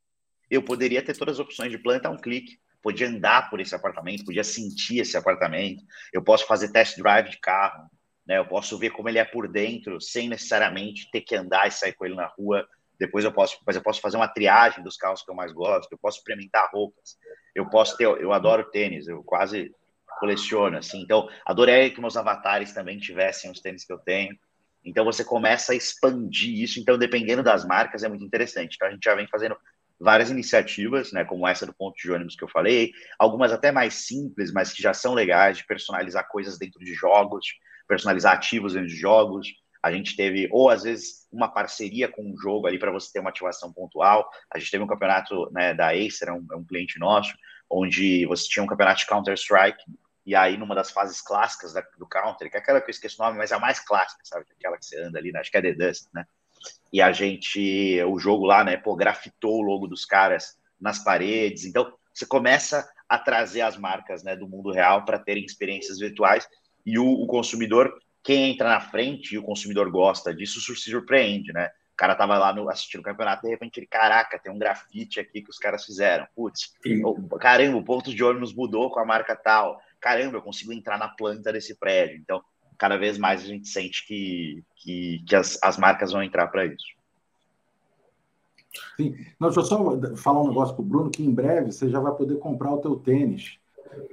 [0.49, 3.73] Eu poderia ter todas as opções de planta a um clique, podia andar por esse
[3.73, 5.83] apartamento, podia sentir esse apartamento,
[6.13, 7.89] eu posso fazer test drive de carro,
[8.27, 8.37] né?
[8.37, 11.93] eu posso ver como ele é por dentro, sem necessariamente ter que andar e sair
[11.93, 12.67] com ele na rua.
[12.99, 15.91] Depois eu posso, mas eu posso fazer uma triagem dos carros que eu mais gosto,
[15.91, 17.17] eu posso experimentar roupas,
[17.55, 19.73] eu posso ter, eu adoro tênis, eu quase
[20.19, 24.37] coleciono, assim, então adoraria que meus avatares também tivessem os tênis que eu tenho,
[24.83, 28.91] então você começa a expandir isso, então dependendo das marcas é muito interessante, então a
[28.91, 29.55] gente já vem fazendo
[29.99, 33.93] várias iniciativas, né, como essa do ponto de ônibus que eu falei, algumas até mais
[33.93, 37.45] simples, mas que já são legais de personalizar coisas dentro de jogos,
[37.87, 39.47] personalizar ativos dentro de jogos,
[39.83, 43.19] a gente teve, ou às vezes, uma parceria com um jogo ali para você ter
[43.19, 44.25] uma ativação pontual.
[44.49, 47.33] A gente teve um campeonato né, da Acer, é um, é um cliente nosso,
[47.69, 49.83] onde você tinha um campeonato de Counter-Strike,
[50.25, 53.21] e aí numa das fases clássicas da, do Counter, que é aquela que eu esqueço
[53.21, 54.45] o nome, mas é a mais clássica, sabe?
[54.57, 55.39] Aquela que você anda ali, né?
[55.39, 56.25] acho que é The Dust, né?
[56.91, 61.65] E a gente, o jogo lá, né, pô, grafitou o logo dos caras nas paredes.
[61.65, 66.47] Então, você começa a trazer as marcas né, do mundo real para terem experiências virtuais
[66.85, 67.93] e o, o consumidor
[68.23, 71.69] quem entra na frente e o consumidor gosta disso se surpreende, né?
[71.93, 75.19] O cara tava lá no, assistindo o campeonato, de repente ele, caraca, tem um grafite
[75.19, 76.25] aqui que os caras fizeram.
[76.35, 76.73] Putz,
[77.39, 79.79] caramba, o ponto de ônibus mudou com a marca tal.
[80.03, 82.17] Caramba, eu consigo entrar na planta desse prédio.
[82.17, 82.41] Então,
[82.77, 86.65] cada vez mais a gente sente que, que, que as, as marcas vão entrar para
[86.65, 86.85] isso.
[88.97, 89.15] Sim.
[89.39, 91.99] Não, deixa eu só falar um negócio para o Bruno, que em breve você já
[91.99, 93.57] vai poder comprar o teu tênis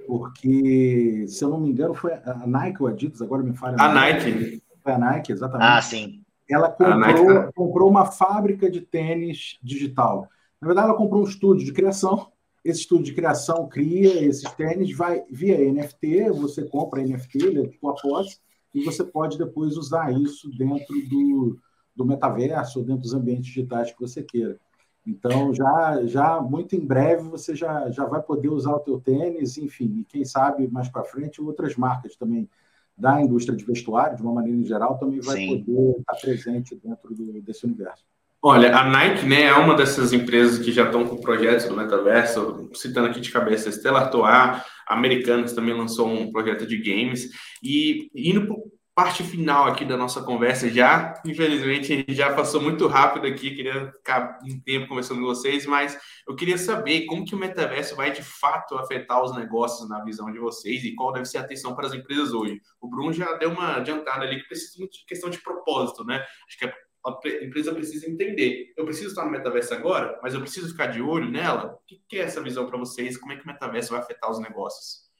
[0.06, 3.76] porque, se eu não me engano, foi a Nike ou a Adidas, agora me falha.
[3.78, 4.62] A Nike.
[4.82, 5.68] Foi a Nike, exatamente.
[5.68, 6.22] Ah, sim.
[6.48, 7.52] Ela comprou, Nike, tá.
[7.54, 10.28] comprou uma fábrica de tênis digital.
[10.60, 12.30] Na verdade, ela comprou um estúdio de criação.
[12.64, 17.78] Esse estúdio de criação cria esses tênis, vai via NFT, você compra NFT, ele é
[17.78, 18.38] tua posse,
[18.74, 21.58] e você pode depois usar isso dentro do,
[21.96, 24.58] do metaverso, ou dentro dos ambientes digitais que você queira.
[25.06, 29.56] Então, já, já muito em breve você já, já vai poder usar o teu tênis,
[29.56, 32.48] enfim, e quem sabe mais para frente outras marcas também
[32.96, 35.64] da indústria de vestuário, de uma maneira geral, também vai Sim.
[35.64, 38.04] poder estar presente dentro do, desse universo.
[38.42, 42.70] Olha, a Nike né, é uma dessas empresas que já estão com projetos do metaverso,
[42.74, 47.28] citando aqui de cabeça a Stella Artois, a Americanas também lançou um projeto de games,
[47.62, 48.56] e indo
[48.94, 51.14] parte final aqui da nossa conversa já.
[51.24, 56.34] Infelizmente, já passou muito rápido aqui, queria ficar um tempo conversando com vocês, mas eu
[56.34, 60.38] queria saber como que o metaverso vai de fato afetar os negócios na visão de
[60.38, 62.60] vocês e qual deve ser a atenção para as empresas hoje.
[62.80, 66.22] O Bruno já deu uma adiantada ali que precisa de questão de propósito, né?
[66.46, 66.64] Acho que
[67.06, 68.72] a empresa precisa entender.
[68.76, 71.78] Eu preciso estar no metaverso agora, mas eu preciso ficar de olho nela.
[71.90, 73.16] O que é essa visão para vocês?
[73.16, 75.10] Como é que o metaverso vai afetar os negócios?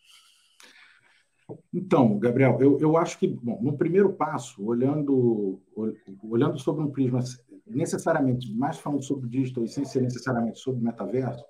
[1.72, 5.60] Então, Gabriel, eu, eu acho que, bom, no primeiro passo, olhando,
[6.22, 7.20] olhando sobre um prisma
[7.66, 11.44] necessariamente, mais falando sobre digital e sem ser necessariamente sobre metaverso,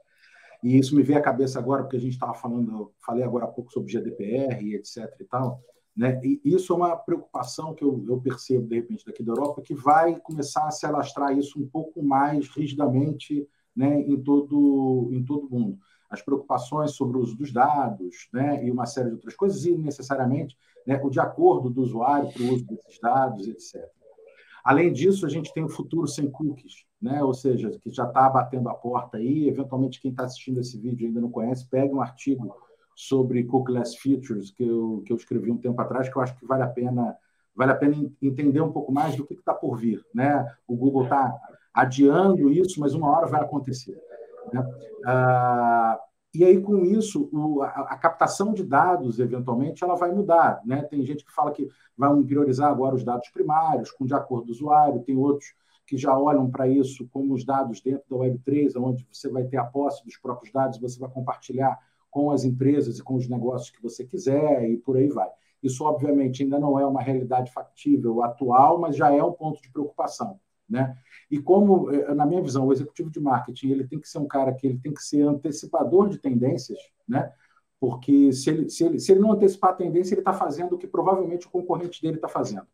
[0.62, 3.48] e isso me veio à cabeça agora, porque a gente estava falando, falei agora há
[3.48, 5.62] pouco sobre GDPR e etc e tal,
[5.96, 6.20] né?
[6.22, 9.74] E isso é uma preocupação que eu, eu percebo, de repente, daqui da Europa, que
[9.74, 15.50] vai começar a se alastrar isso um pouco mais rigidamente né, em, todo, em todo
[15.50, 15.78] mundo
[16.10, 19.78] as preocupações sobre o uso dos dados, né, e uma série de outras coisas, e
[19.78, 23.88] necessariamente né, o de acordo do usuário para o uso desses dados, etc.
[24.64, 28.28] Além disso, a gente tem o futuro sem cookies, né, ou seja, que já está
[28.28, 29.48] batendo a porta aí.
[29.48, 32.54] Eventualmente, quem está assistindo esse vídeo ainda não conhece, pegue um artigo
[33.00, 36.44] sobre cookieless features que eu, que eu escrevi um tempo atrás, que eu acho que
[36.44, 37.16] vale a pena
[37.56, 40.04] vale a pena entender um pouco mais do que está por vir.
[40.14, 40.46] Né?
[40.66, 41.34] O Google está
[41.74, 44.00] adiando isso, mas uma hora vai acontecer.
[44.52, 44.64] Né?
[45.04, 46.00] Ah,
[46.34, 50.60] e aí, com isso, o, a, a, captação de dados, eventualmente, ela vai mudar.
[50.64, 50.82] Né?
[50.82, 54.52] Tem gente que fala que vai priorizar agora os dados primários, com de acordo do
[54.52, 55.52] usuário, tem outros
[55.86, 59.56] que já olham para isso como os dados dentro da Web3, onde você vai ter
[59.56, 61.76] a posse dos próprios dados, você vai compartilhar
[62.10, 65.28] com as empresas e com os negócios que você quiser, e por aí vai.
[65.62, 69.70] Isso, obviamente, ainda não é uma realidade factível atual, mas já é um ponto de
[69.70, 70.40] preocupação.
[70.68, 70.96] Né?
[71.30, 74.26] E como, eh, na minha visão, o executivo de marketing ele tem que ser um
[74.26, 77.32] cara que ele tem que ser antecipador de tendências, né?
[77.80, 80.78] porque se ele, se ele, se ele não antecipar a tendência, ele está fazendo o
[80.78, 82.66] que provavelmente o concorrente dele está fazendo.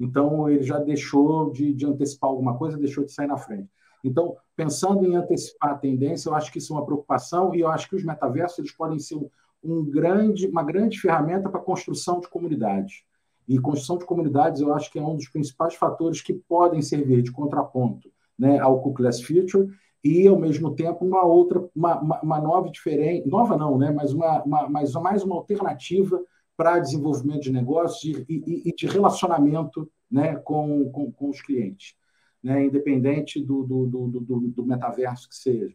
[0.00, 3.68] Então, ele já deixou de, de, antecipar alguma coisa, deixou de sair na frente.
[4.04, 7.68] Então, pensando em antecipar a tendência, eu acho que isso é uma preocupação e eu
[7.68, 9.18] acho que os metaversos eles podem ser
[9.62, 13.02] um, grande, uma grande ferramenta para a construção de comunidades.
[13.48, 17.22] E construção de comunidades, eu acho que é um dos principais fatores que podem servir
[17.22, 19.68] de contraponto né, ao Cookless Future
[20.02, 24.12] e, ao mesmo tempo, uma outra, uma, uma, uma nova diferente, nova não, né, mas,
[24.12, 26.20] uma, uma, mais, mais uma alternativa
[26.56, 31.94] para desenvolvimento de negócios e, e, e de relacionamento né, com, com, com os clientes,
[32.44, 35.74] né, independente do, do, do, do, do metaverso que seja.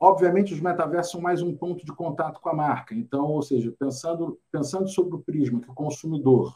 [0.00, 2.94] Obviamente, os metaversos são mais um ponto de contato com a marca.
[2.94, 6.54] Então, ou seja, pensando, pensando sobre o prisma que o consumidor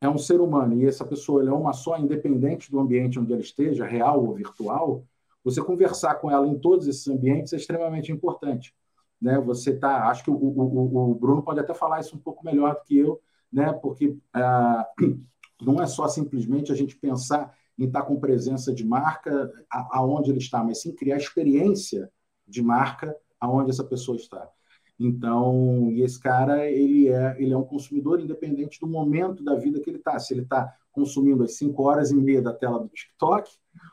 [0.00, 3.42] é um ser humano e essa pessoa é uma só, independente do ambiente onde ela
[3.42, 5.04] esteja, real ou virtual,
[5.42, 8.72] você conversar com ela em todos esses ambientes é extremamente importante.
[9.20, 9.40] Né?
[9.40, 12.74] Você tá, acho que o, o, o Bruno pode até falar isso um pouco melhor
[12.74, 13.20] do que eu,
[13.52, 13.72] né?
[13.72, 14.86] porque ah,
[15.60, 20.38] não é só simplesmente a gente pensar em estar com presença de marca aonde ele
[20.38, 22.10] está, mas sim criar experiência
[22.46, 24.48] de marca aonde essa pessoa está.
[24.98, 29.80] Então, e esse cara, ele é, ele é um consumidor independente do momento da vida
[29.80, 30.18] que ele está.
[30.18, 33.48] Se ele está consumindo as cinco horas e meia da tela do TikTok,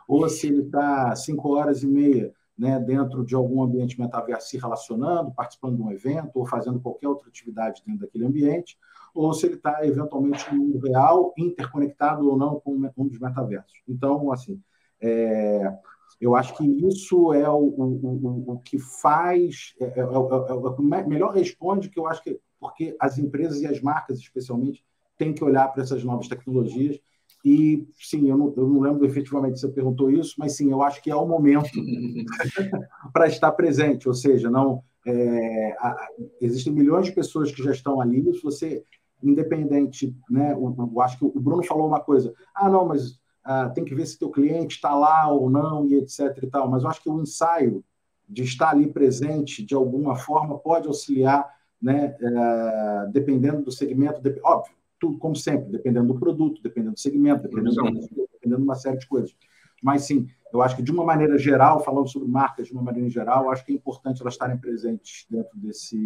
[0.08, 4.58] ou se ele está cinco horas e meia né, dentro de algum ambiente metaverso se
[4.58, 8.78] relacionando, participando de um evento ou fazendo qualquer outra atividade dentro daquele ambiente,
[9.14, 13.82] ou se ele está eventualmente no real, interconectado ou não com um dos metaversos.
[13.88, 14.62] Então, assim,
[15.02, 15.78] é,
[16.20, 21.34] eu acho que isso é o, o, o, o que faz, é, é, é, melhor
[21.34, 24.84] responde que eu acho que porque as empresas e as marcas, especialmente,
[25.18, 27.00] têm que olhar para essas novas tecnologias
[27.46, 30.82] e sim, eu não, eu não lembro efetivamente se você perguntou isso, mas sim, eu
[30.82, 31.70] acho que é o momento
[33.14, 34.08] para estar presente.
[34.08, 36.08] Ou seja, não é, a,
[36.42, 38.34] existem milhões de pessoas que já estão ali.
[38.34, 38.84] Se você,
[39.22, 43.70] independente, né, eu, eu acho que o Bruno falou uma coisa: ah, não, mas ah,
[43.70, 46.68] tem que ver se teu cliente está lá ou não e etc e tal.
[46.68, 47.86] Mas eu acho que o ensaio
[48.28, 51.48] de estar ali presente de alguma forma pode auxiliar,
[51.80, 54.74] né, é, dependendo do segmento, de, óbvio,
[55.06, 58.98] tudo como sempre, dependendo do produto, dependendo do segmento, dependendo, do, dependendo de uma série
[58.98, 59.36] de coisas.
[59.84, 63.10] Mas sim, eu acho que de uma maneira geral, falando sobre marcas de uma maneira
[63.10, 65.98] geral, acho que é importante elas estarem presentes dentro desse,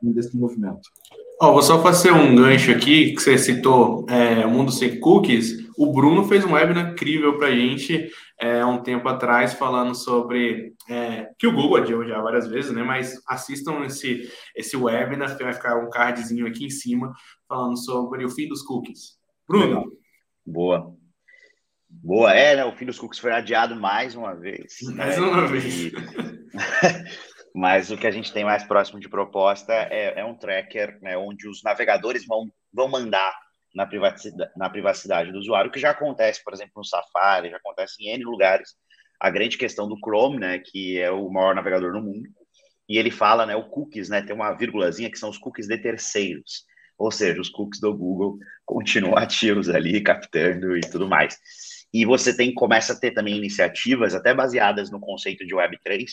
[0.00, 0.88] desse movimento.
[1.42, 5.68] Oh, vou só fazer um gancho aqui, que você citou é, o mundo sem cookies.
[5.76, 8.10] O Bruno fez um webinar incrível para a gente
[8.40, 12.82] é, um tempo atrás falando sobre é, que o Google adiou já várias vezes, né?
[12.82, 17.12] Mas assistam esse, esse webinar, vai ficar um cardzinho aqui em cima
[17.46, 19.18] falando sobre o fim dos cookies.
[19.46, 19.66] Bruno.
[19.66, 19.84] Legal.
[20.46, 20.96] Boa.
[21.88, 22.64] Boa, é, né?
[22.64, 24.78] O fim dos cookies foi adiado mais uma vez.
[24.96, 25.22] Mais né?
[25.22, 25.64] uma vez.
[25.64, 25.92] E...
[27.54, 31.18] Mas o que a gente tem mais próximo de proposta é, é um tracker, né,
[31.18, 33.34] onde os navegadores vão, vão mandar
[33.74, 38.02] na privacidade, na privacidade do usuário, que já acontece, por exemplo, no Safari, já acontece
[38.02, 38.74] em N lugares.
[39.18, 42.28] A grande questão do Chrome, né, que é o maior navegador no mundo,
[42.88, 45.78] e ele fala, né, o cookies, né, tem uma vírgulazinha que são os cookies de
[45.78, 46.64] terceiros,
[46.98, 51.38] ou seja, os cookies do Google continuam ativos ali, captando e tudo mais.
[51.92, 56.04] E você tem começa a ter também iniciativas até baseadas no conceito de Web3,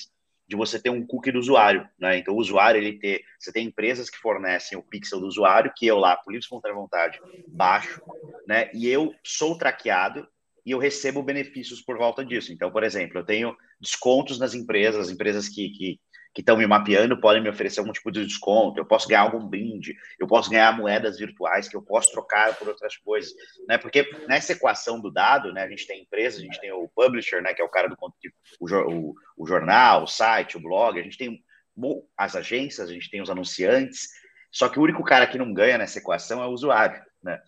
[0.48, 2.18] de você ter um cookie do usuário, né?
[2.18, 5.86] Então, o usuário, ele ter, você tem empresas que fornecem o pixel do usuário, que
[5.86, 8.02] eu lá, por livre vontade, baixo,
[8.48, 8.70] né?
[8.74, 10.28] E eu sou traqueado,
[10.68, 12.52] e eu recebo benefícios por volta disso.
[12.52, 16.00] Então, por exemplo, eu tenho descontos nas empresas, as empresas que, que
[16.36, 19.44] que estão me mapeando podem me oferecer algum tipo de desconto, eu posso ganhar algum
[19.48, 23.34] brinde, eu posso ganhar moedas virtuais que eu posso trocar por outras coisas,
[23.68, 23.80] né?
[23.80, 26.88] Porque nessa equação do dado, né, a gente tem empresas empresa, a gente tem o
[26.90, 27.98] publisher, né, que é o cara do
[28.60, 31.44] o, o jornal, o site, o blog, a gente tem
[32.16, 34.08] as agências, a gente tem os anunciantes,
[34.52, 37.42] só que o único cara que não ganha nessa equação é o usuário, né?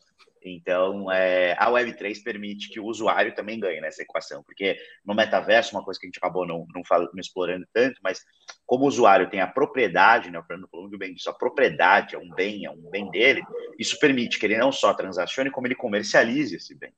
[0.44, 5.76] Então, é, a Web3 permite que o usuário também ganhe nessa equação, porque no metaverso,
[5.76, 8.24] uma coisa que a gente acabou não, não, não explorando tanto, mas
[8.66, 12.30] como o usuário tem a propriedade, né, Fernando plano bem disso, a propriedade é um
[12.30, 13.44] bem, é um bem dele,
[13.78, 16.94] isso permite que ele não só transacione, como ele comercialize esse bem.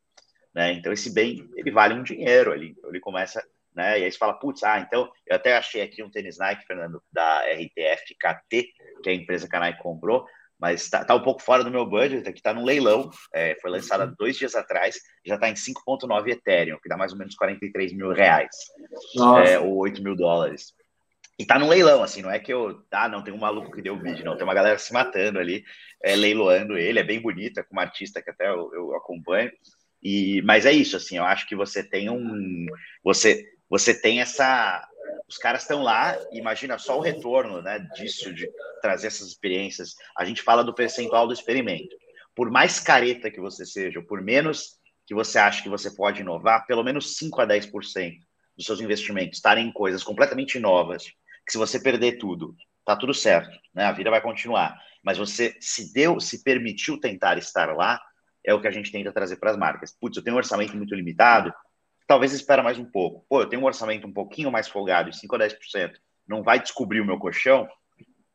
[0.54, 0.74] Né?
[0.74, 4.18] Então, esse bem, ele vale um dinheiro ali, então ele começa, né, e aí você
[4.20, 8.74] fala, putz, ah, então, eu até achei aqui um tênis Nike, Fernando, da RTFKT, que
[9.02, 10.28] que a empresa que a Nike comprou,
[10.62, 13.72] mas está tá um pouco fora do meu budget, aqui está no leilão, é, foi
[13.72, 13.78] uhum.
[13.78, 17.94] lançada dois dias atrás, já está em 5.9 Ethereum, que dá mais ou menos 43
[17.94, 18.56] mil reais,
[19.48, 20.74] é, ou 8 mil dólares.
[21.40, 22.84] E tá num leilão, assim, não é que eu.
[22.92, 24.36] Ah, não, tem um maluco que deu o vídeo, não.
[24.36, 25.64] Tem uma galera se matando ali,
[26.04, 29.52] é, leiloando ele, é bem bonita, é com uma artista que até eu, eu acompanho.
[30.04, 32.68] E, mas é isso, assim, eu acho que você tem um.
[33.04, 34.88] Você, você tem essa
[35.28, 38.50] os caras estão lá, imagina só o retorno né, disso, de
[38.82, 39.96] trazer essas experiências.
[40.18, 41.96] A gente fala do percentual do experimento.
[42.36, 46.66] Por mais careta que você seja, por menos que você acha que você pode inovar,
[46.66, 48.20] pelo menos 5 a 10%
[48.56, 51.06] dos seus investimentos estarem em coisas completamente novas,
[51.46, 53.86] que se você perder tudo, tá tudo certo, né?
[53.86, 54.78] A vida vai continuar.
[55.04, 58.00] Mas você se deu, se permitiu tentar estar lá,
[58.46, 59.96] é o que a gente tenta trazer para as marcas.
[60.00, 61.54] Putz, eu tenho um orçamento muito limitado,
[62.12, 63.26] talvez espera mais um pouco.
[63.30, 65.94] Pô, eu tenho um orçamento um pouquinho mais folgado, de 5 a 10%,
[66.28, 67.70] não vai descobrir o meu colchão?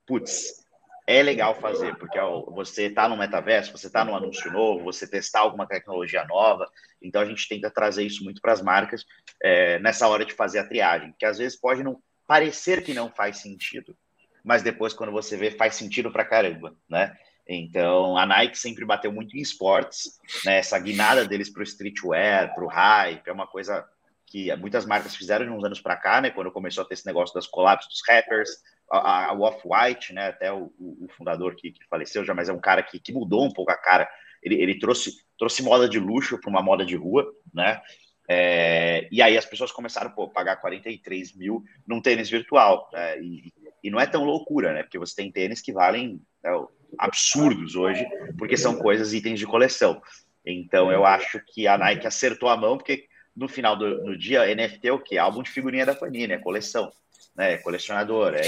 [0.07, 0.64] Putz,
[1.07, 2.18] é legal fazer, porque
[2.55, 6.66] você está no metaverso, você está no anúncio novo, você testar alguma tecnologia nova.
[7.03, 9.05] Então a gente tenta trazer isso muito para as marcas
[9.43, 13.11] é, nessa hora de fazer a triagem, que às vezes pode não parecer que não
[13.11, 13.95] faz sentido,
[14.43, 17.14] mas depois quando você vê faz sentido para caramba, né?
[17.49, 20.59] Então, a Nike sempre bateu muito em esportes, né?
[20.59, 23.87] Essa guinada deles para o streetwear, para o hype, é uma coisa
[24.27, 26.31] que muitas marcas fizeram de uns anos para cá, né?
[26.31, 28.51] Quando começou a ter esse negócio das collabs dos rappers,
[28.91, 30.29] a, a Off-White, né?
[30.29, 33.45] Até o, o fundador que, que, faleceu já, mas é um cara que, que mudou
[33.45, 34.09] um pouco a cara.
[34.43, 37.81] Ele, ele trouxe, trouxe moda de luxo para uma moda de rua, né?
[38.29, 42.91] É, e aí as pessoas começaram a pagar 43 mil num tênis virtual.
[42.93, 43.21] Né?
[43.21, 43.53] E,
[43.85, 44.83] e não é tão loucura, né?
[44.83, 46.51] Porque você tem tênis que valem né,
[46.99, 48.07] absurdos hoje,
[48.39, 50.01] porque são coisas, itens de coleção.
[50.45, 54.89] Então eu acho que a Nike acertou a mão, porque no final do dia, NFT
[54.89, 55.19] é o quê?
[55.19, 56.91] Álbum de figurinha da Panini, é coleção,
[57.35, 57.53] né?
[57.55, 58.41] É colecionador, é,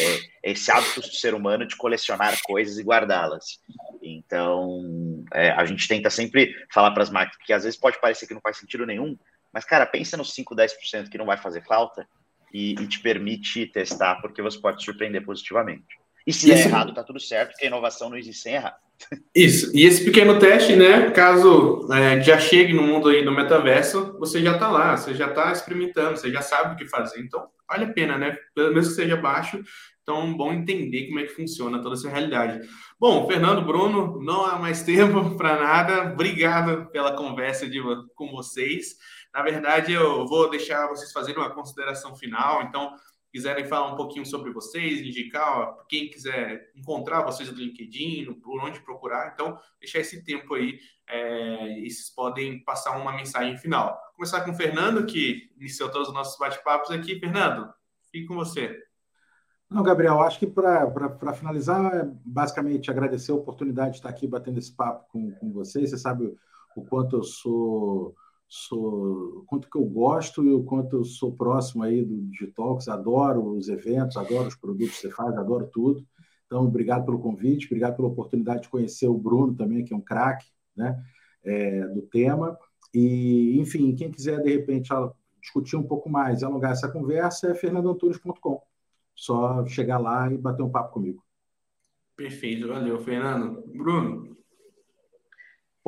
[0.43, 3.61] é esse hábito do ser humano de colecionar coisas e guardá-las.
[4.03, 8.27] Então, é, a gente tenta sempre falar para as marcas, porque às vezes pode parecer
[8.27, 9.17] que não faz sentido nenhum,
[9.53, 12.07] mas, cara, pensa nos 5, 10% que não vai fazer falta
[12.53, 15.99] e, e, te permite testar, porque você pode surpreender positivamente.
[16.29, 18.79] E se der errado, tá tudo certo, porque a inovação não existe sem errar.
[19.35, 19.75] Isso.
[19.75, 21.11] E esse pequeno teste, né?
[21.11, 25.29] Caso é, já chegue no mundo aí do metaverso, você já está lá, você já
[25.29, 27.21] está experimentando, você já sabe o que fazer.
[27.21, 28.37] Então, vale a pena, né?
[28.55, 29.59] Mesmo que seja baixo,
[30.03, 32.61] então bom entender como é que funciona toda essa realidade.
[33.01, 36.13] Bom, Fernando, Bruno, não há mais tempo para nada.
[36.13, 37.81] Obrigado pela conversa de,
[38.15, 38.97] com vocês.
[39.33, 42.65] Na verdade, eu vou deixar vocês fazerem uma consideração final.
[42.65, 42.93] Então,
[43.31, 48.63] quiserem falar um pouquinho sobre vocês, indicar ó, quem quiser encontrar vocês no LinkedIn, por
[48.63, 53.89] onde procurar, então deixar esse tempo aí é, e vocês podem passar uma mensagem final.
[53.89, 57.19] Vou começar com o Fernando, que iniciou todos os nossos bate-papos aqui.
[57.19, 57.73] Fernando,
[58.11, 58.77] fique com você.
[59.71, 64.59] Não, Gabriel, acho que para finalizar, é basicamente agradecer a oportunidade de estar aqui batendo
[64.59, 65.91] esse papo com, com vocês.
[65.91, 66.35] Você sabe
[66.75, 68.15] o quanto eu sou
[68.49, 73.51] sou quanto que eu gosto e o quanto eu sou próximo aí do Digitalks, adoro
[73.51, 76.05] os eventos, adoro os produtos que você faz, adoro tudo.
[76.47, 80.01] Então, obrigado pelo convite, obrigado pela oportunidade de conhecer o Bruno também, que é um
[80.01, 80.99] craque né,
[81.45, 82.59] é, do tema.
[82.95, 84.89] E, enfim, quem quiser, de repente,
[85.43, 88.63] discutir um pouco mais, alongar essa conversa, é fernandoantunes.com.
[89.15, 91.23] Só chegar lá e bater um papo comigo.
[92.17, 93.63] Perfeito, valeu, Fernando.
[93.67, 94.38] Bruno,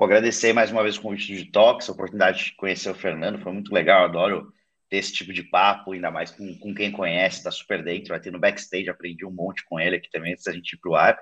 [0.00, 3.38] Vou agradecer mais uma vez o convite do Detox, a oportunidade de conhecer o Fernando,
[3.38, 4.50] foi muito legal, adoro
[4.88, 8.18] ter esse tipo de papo, ainda mais com, com quem conhece, está super dentro, vai
[8.18, 10.90] ter no backstage, aprendi um monte com ele aqui também, antes da gente ir para
[10.90, 11.18] o ar.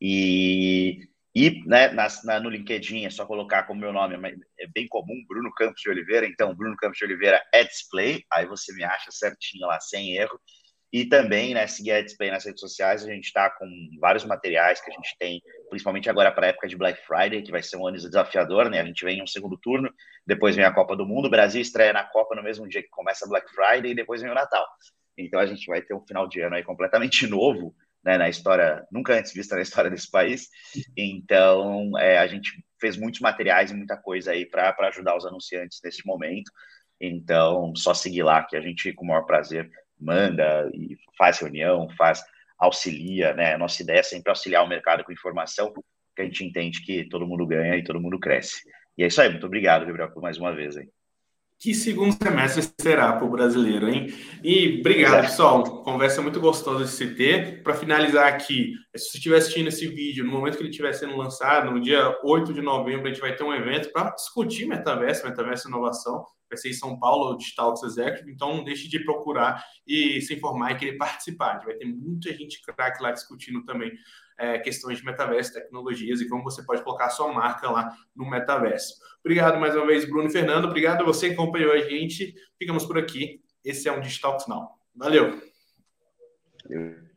[0.00, 4.16] E, e né, na, na, no LinkedIn é só colocar como meu nome,
[4.58, 8.46] é bem comum, Bruno Campos de Oliveira, então Bruno Campos de Oliveira é display, aí
[8.46, 10.40] você me acha certinho lá, sem erro.
[10.92, 13.66] E também, né, seguir a Display nas redes sociais, a gente está com
[14.00, 17.50] vários materiais que a gente tem, principalmente agora para a época de Black Friday, que
[17.50, 18.80] vai ser um ano desafiador, né?
[18.80, 19.92] A gente vem em um segundo turno,
[20.26, 22.88] depois vem a Copa do Mundo, o Brasil estreia na Copa no mesmo dia que
[22.88, 24.66] começa Black Friday e depois vem o Natal.
[25.16, 28.86] Então a gente vai ter um final de ano aí completamente novo, né, na história,
[28.90, 30.48] nunca antes vista na história desse país.
[30.96, 35.80] Então é, a gente fez muitos materiais e muita coisa aí para ajudar os anunciantes
[35.84, 36.50] nesse momento.
[37.00, 39.70] Então, só seguir lá que a gente, com o maior prazer,
[40.00, 42.22] manda e faz reunião, faz
[42.58, 43.54] auxilia, né?
[43.54, 45.72] A nossa ideia é sempre auxiliar o mercado com informação,
[46.16, 48.62] que a gente entende que todo mundo ganha e todo mundo cresce.
[48.96, 50.88] E é isso aí, muito obrigado, Gabriel, por mais uma vez aí.
[51.60, 54.06] Que segundo semestre será para o brasileiro, hein?
[54.44, 55.82] E obrigado, pessoal.
[55.82, 57.64] Conversa muito gostosa de se ter.
[57.64, 61.16] Para finalizar aqui, se você estiver assistindo esse vídeo, no momento que ele estiver sendo
[61.16, 65.26] lançado, no dia 8 de novembro, a gente vai ter um evento para discutir metaverso,
[65.26, 69.64] metaverso inovação vai ser em São Paulo, o Digital Executive, então não deixe de procurar
[69.86, 71.64] e se informar e querer participar.
[71.64, 73.92] Vai ter muita gente craque lá discutindo também
[74.38, 78.28] é, questões de metaverso, tecnologias e como você pode colocar a sua marca lá no
[78.28, 78.94] metaverso.
[79.20, 80.66] Obrigado mais uma vez, Bruno e Fernando.
[80.66, 82.34] Obrigado a você que acompanhou a gente.
[82.58, 83.42] Ficamos por aqui.
[83.64, 84.68] Esse é um Digital Now.
[84.94, 85.40] Valeu!
[86.64, 87.07] Valeu.